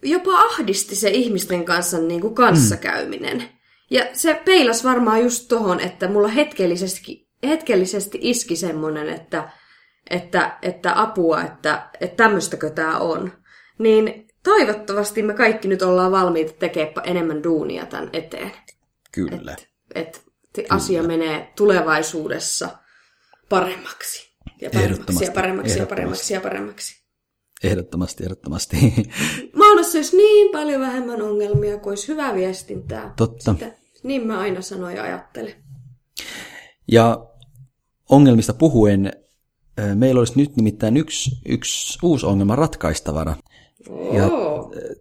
[0.03, 3.37] jopa ahdisti se ihmisten kanssa niin kuin kanssakäyminen.
[3.37, 3.47] Mm.
[3.91, 9.49] Ja se peilas varmaan just tohon, että mulla hetkellisesti, hetkellisesti iski semmonen, että,
[10.09, 13.31] että, että apua, että, että tämmöistäkö tämä on.
[13.79, 18.51] Niin toivottavasti me kaikki nyt ollaan valmiita tekemään enemmän duunia tämän eteen.
[19.11, 19.51] Kyllä.
[19.51, 22.69] Et, et asia menee tulevaisuudessa
[23.49, 24.31] paremmaksi.
[24.61, 27.01] Ja paremmaksi ja paremmaksi ja paremmaksi ja paremmaksi.
[27.63, 28.93] Ehdottomasti, ehdottomasti.
[29.59, 33.13] Maailmassa olisi niin paljon vähemmän ongelmia kuin olisi hyvää viestintää.
[33.17, 33.53] Totta.
[33.53, 33.71] Sitä,
[34.03, 35.53] niin mä aina sanoin ja ajattelen.
[36.87, 37.27] Ja
[38.09, 39.11] ongelmista puhuen,
[39.95, 43.35] meillä olisi nyt nimittäin yksi, yksi uusi ongelma ratkaistavana.
[44.13, 44.29] Ja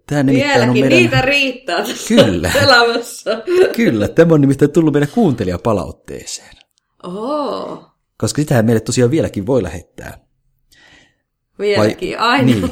[0.06, 0.88] tämä nimittäin on meidän...
[0.88, 2.52] niitä riittää tässä Kyllä.
[2.64, 3.42] elämässä.
[3.76, 6.56] Kyllä, tämä on nimittäin tullut meidän kuuntelijapalautteeseen.
[7.02, 7.84] Oho.
[8.18, 10.30] Koska sitähän meille tosiaan vieläkin voi lähettää.
[11.58, 12.46] Vieläkin, vai, aina.
[12.46, 12.70] Niin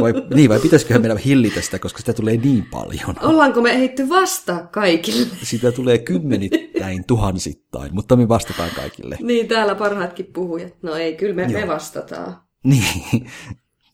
[0.00, 3.14] vai, niin, vai pitäisiköhän meidän hillitä sitä, koska sitä tulee niin paljon.
[3.22, 5.26] Ollaanko me ehditty vastaa kaikille?
[5.42, 9.16] Sitä tulee kymmenittäin, tuhansittain, mutta me vastataan kaikille.
[9.22, 10.72] Niin, täällä parhaatkin puhujat.
[10.82, 12.36] No ei, kyllä me, me vastataan.
[12.64, 13.30] Niin,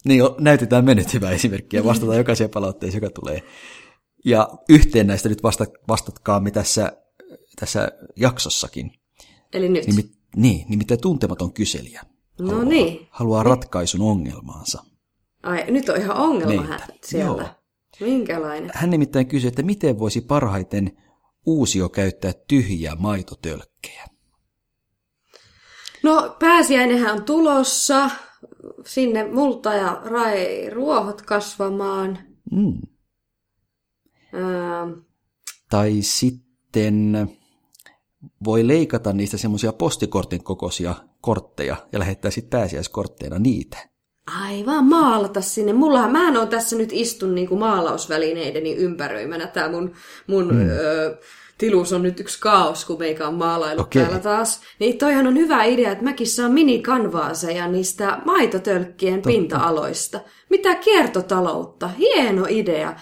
[0.04, 3.42] niin, näytetään me nyt hyvää esimerkkiä, vastataan jokaiseen palautteeseen, joka tulee.
[4.24, 6.92] Ja yhteen näistä nyt vasta, vastatkaamme tässä,
[7.60, 8.92] tässä jaksossakin.
[9.52, 9.86] Eli nyt.
[9.86, 12.02] Nimi, niin, nimittäin tuntematon kyselijä.
[12.38, 13.06] No haluaa, niin.
[13.10, 14.84] Haluaa ratkaisun ongelmaansa.
[15.42, 17.42] Ai, nyt on ihan ongelma Niinpä, hä- sieltä.
[17.42, 17.48] joo.
[18.00, 18.70] Minkälainen?
[18.74, 20.98] Hän nimittäin kysyi, että miten voisi parhaiten
[21.46, 24.04] uusio käyttää tyhjiä maitotölkkejä.
[26.02, 28.10] No, pääsiäinenhän on tulossa.
[28.86, 32.18] Sinne multa ja rai ruohot kasvamaan.
[32.50, 32.78] Mm.
[34.34, 34.96] Öö,
[35.70, 37.28] Tai sitten
[38.44, 43.78] voi leikata niistä semmoisia postikortin kokoisia kortteja ja lähettää sitten pääsiäiskortteina niitä.
[44.44, 45.72] aivan maalata sinne.
[45.72, 49.46] Mullahan, mähän on tässä nyt istun niinku maalausvälineideni ympäröimänä.
[49.46, 49.92] Tää mun,
[50.26, 50.68] mun mm.
[50.68, 51.16] öö,
[51.58, 54.02] tilus on nyt yksi kaos, kun meikä on maalailu Okei.
[54.02, 54.60] täällä taas.
[54.80, 59.30] Niin toihan on hyvä idea, että mäkin saan minikanvaaseja niistä maitotölkkien Totta.
[59.30, 60.20] pinta-aloista.
[60.50, 61.88] Mitä kiertotaloutta.
[61.88, 62.96] Hieno idea.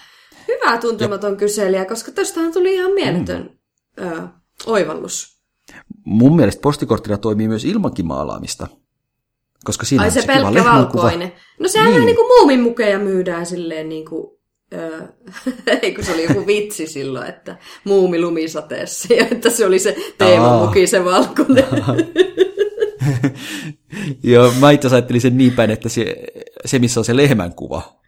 [0.47, 3.59] Hyvä tuntematon kyselijä, koska tostahan tuli ihan mieletön
[3.99, 4.07] mm.
[4.07, 4.21] öö,
[4.65, 5.39] oivallus.
[6.05, 8.67] Mun mielestä postikorttina toimii myös ilmankin maalaamista.
[9.63, 11.33] Koska siinä Ai on se kiva pelkkä valkoinen.
[11.59, 11.93] No sehän niin.
[11.93, 14.37] Vähän niin kuin muuminmukeja myydään silleen niin kuin,
[15.81, 19.95] ei kun se oli joku vitsi silloin, että muumi lumisateessa ja että se oli se
[20.17, 21.65] teemamuki, se valkoinen.
[24.23, 26.15] Joo, mä itse asiassa ajattelin sen niin päin, että se,
[26.65, 28.01] se missä on se lehmän kuva,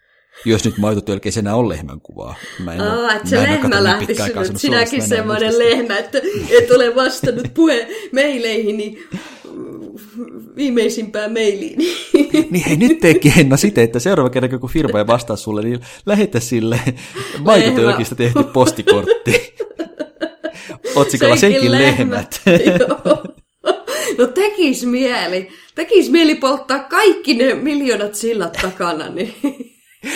[0.45, 2.36] jos nyt maitotölkeissä enää on lehmän kuvaa.
[2.59, 6.72] Mä en Aa, että se mä lehmä katsonut lähti semmoista Sinäkin semmoinen lehmä, että et
[6.72, 8.97] ole vastannut puhe meileihini
[10.56, 11.78] viimeisimpään mailiin.
[12.52, 15.80] Niin hei, nyt teekin Henna sitä, että seuraava kerran, kun firma ei vastaa sulle, niin
[16.06, 16.80] lähetä sille
[17.39, 19.56] maitotölkistä tehty postikortti.
[20.96, 22.41] Otsikolla senkin lehmät.
[22.80, 23.24] Joo.
[24.18, 25.50] No tekis mieli.
[25.76, 29.34] Tekis mieli polttaa kaikki ne miljoonat sillat takana, niin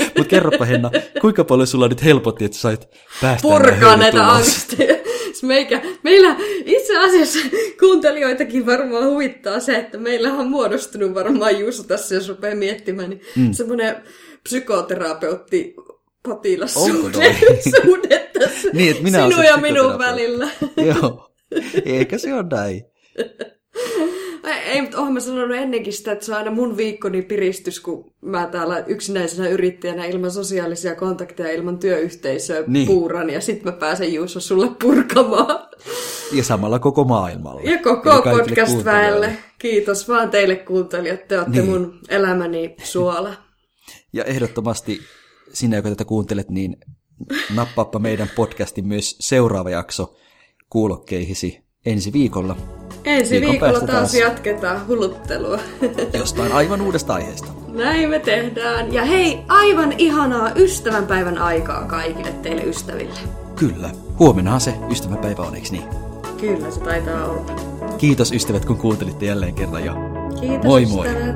[0.03, 2.87] Mutta kerropa Henna, kuinka paljon sulla nyt helpotti, että sait
[3.21, 4.95] päästä purkaa näitä angsteja.
[5.43, 6.35] Meikä, meillä
[6.65, 7.39] itse asiassa
[7.79, 13.21] kuuntelijoitakin varmaan huvittaa se, että meillä on muodostunut varmaan Juuso tässä, jos rupeaa miettimään, niin
[13.35, 13.53] mm.
[13.53, 13.95] semmoinen
[14.43, 15.75] psykoterapeutti
[16.23, 17.35] potilassuhde
[18.39, 20.47] tässä Niin, että minä sinun ja minun välillä.
[20.77, 21.31] Joo,
[21.85, 22.83] eikä se ole näin.
[24.49, 27.79] Ei, ei mutta oonhan mä sanonut ennenkin sitä, että se on aina mun viikkoni piristys,
[27.79, 32.87] kun mä täällä yksinäisenä yrittäjänä ilman sosiaalisia kontakteja, ilman työyhteisöä Niin.
[32.87, 35.69] puuran, ja sit mä pääsen Juuso sulle purkamaan.
[36.33, 37.61] Ja samalla koko maailmalle.
[37.71, 39.37] Ja koko kaikille podcast-väelle.
[39.59, 41.65] Kiitos vaan teille kuuntelijat, te olette niin.
[41.65, 43.33] mun elämäni suola.
[44.13, 44.99] Ja ehdottomasti
[45.53, 46.77] sinä, joka tätä kuuntelet, niin
[47.55, 50.17] nappaappa meidän podcastin myös seuraava jakso
[50.69, 54.13] kuulokkeihisi ensi viikolla Ensi Viikon viikolla taas, taas.
[54.13, 55.59] jatketaan huluttelua.
[56.19, 57.47] jostain aivan uudesta aiheesta.
[57.67, 58.93] Näin me tehdään.
[58.93, 63.19] Ja hei, aivan ihanaa ystävänpäivän aikaa kaikille teille ystäville.
[63.55, 63.89] Kyllä,
[64.19, 65.83] huomennahan se ystäväpäivä on, eikö niin?
[66.41, 67.51] Kyllä se taitaa olla.
[67.97, 69.93] Kiitos ystävät, kun kuuntelitte jälleen kerran ja
[70.39, 71.07] Kiitos Moi moi.
[71.07, 71.35] ystävät.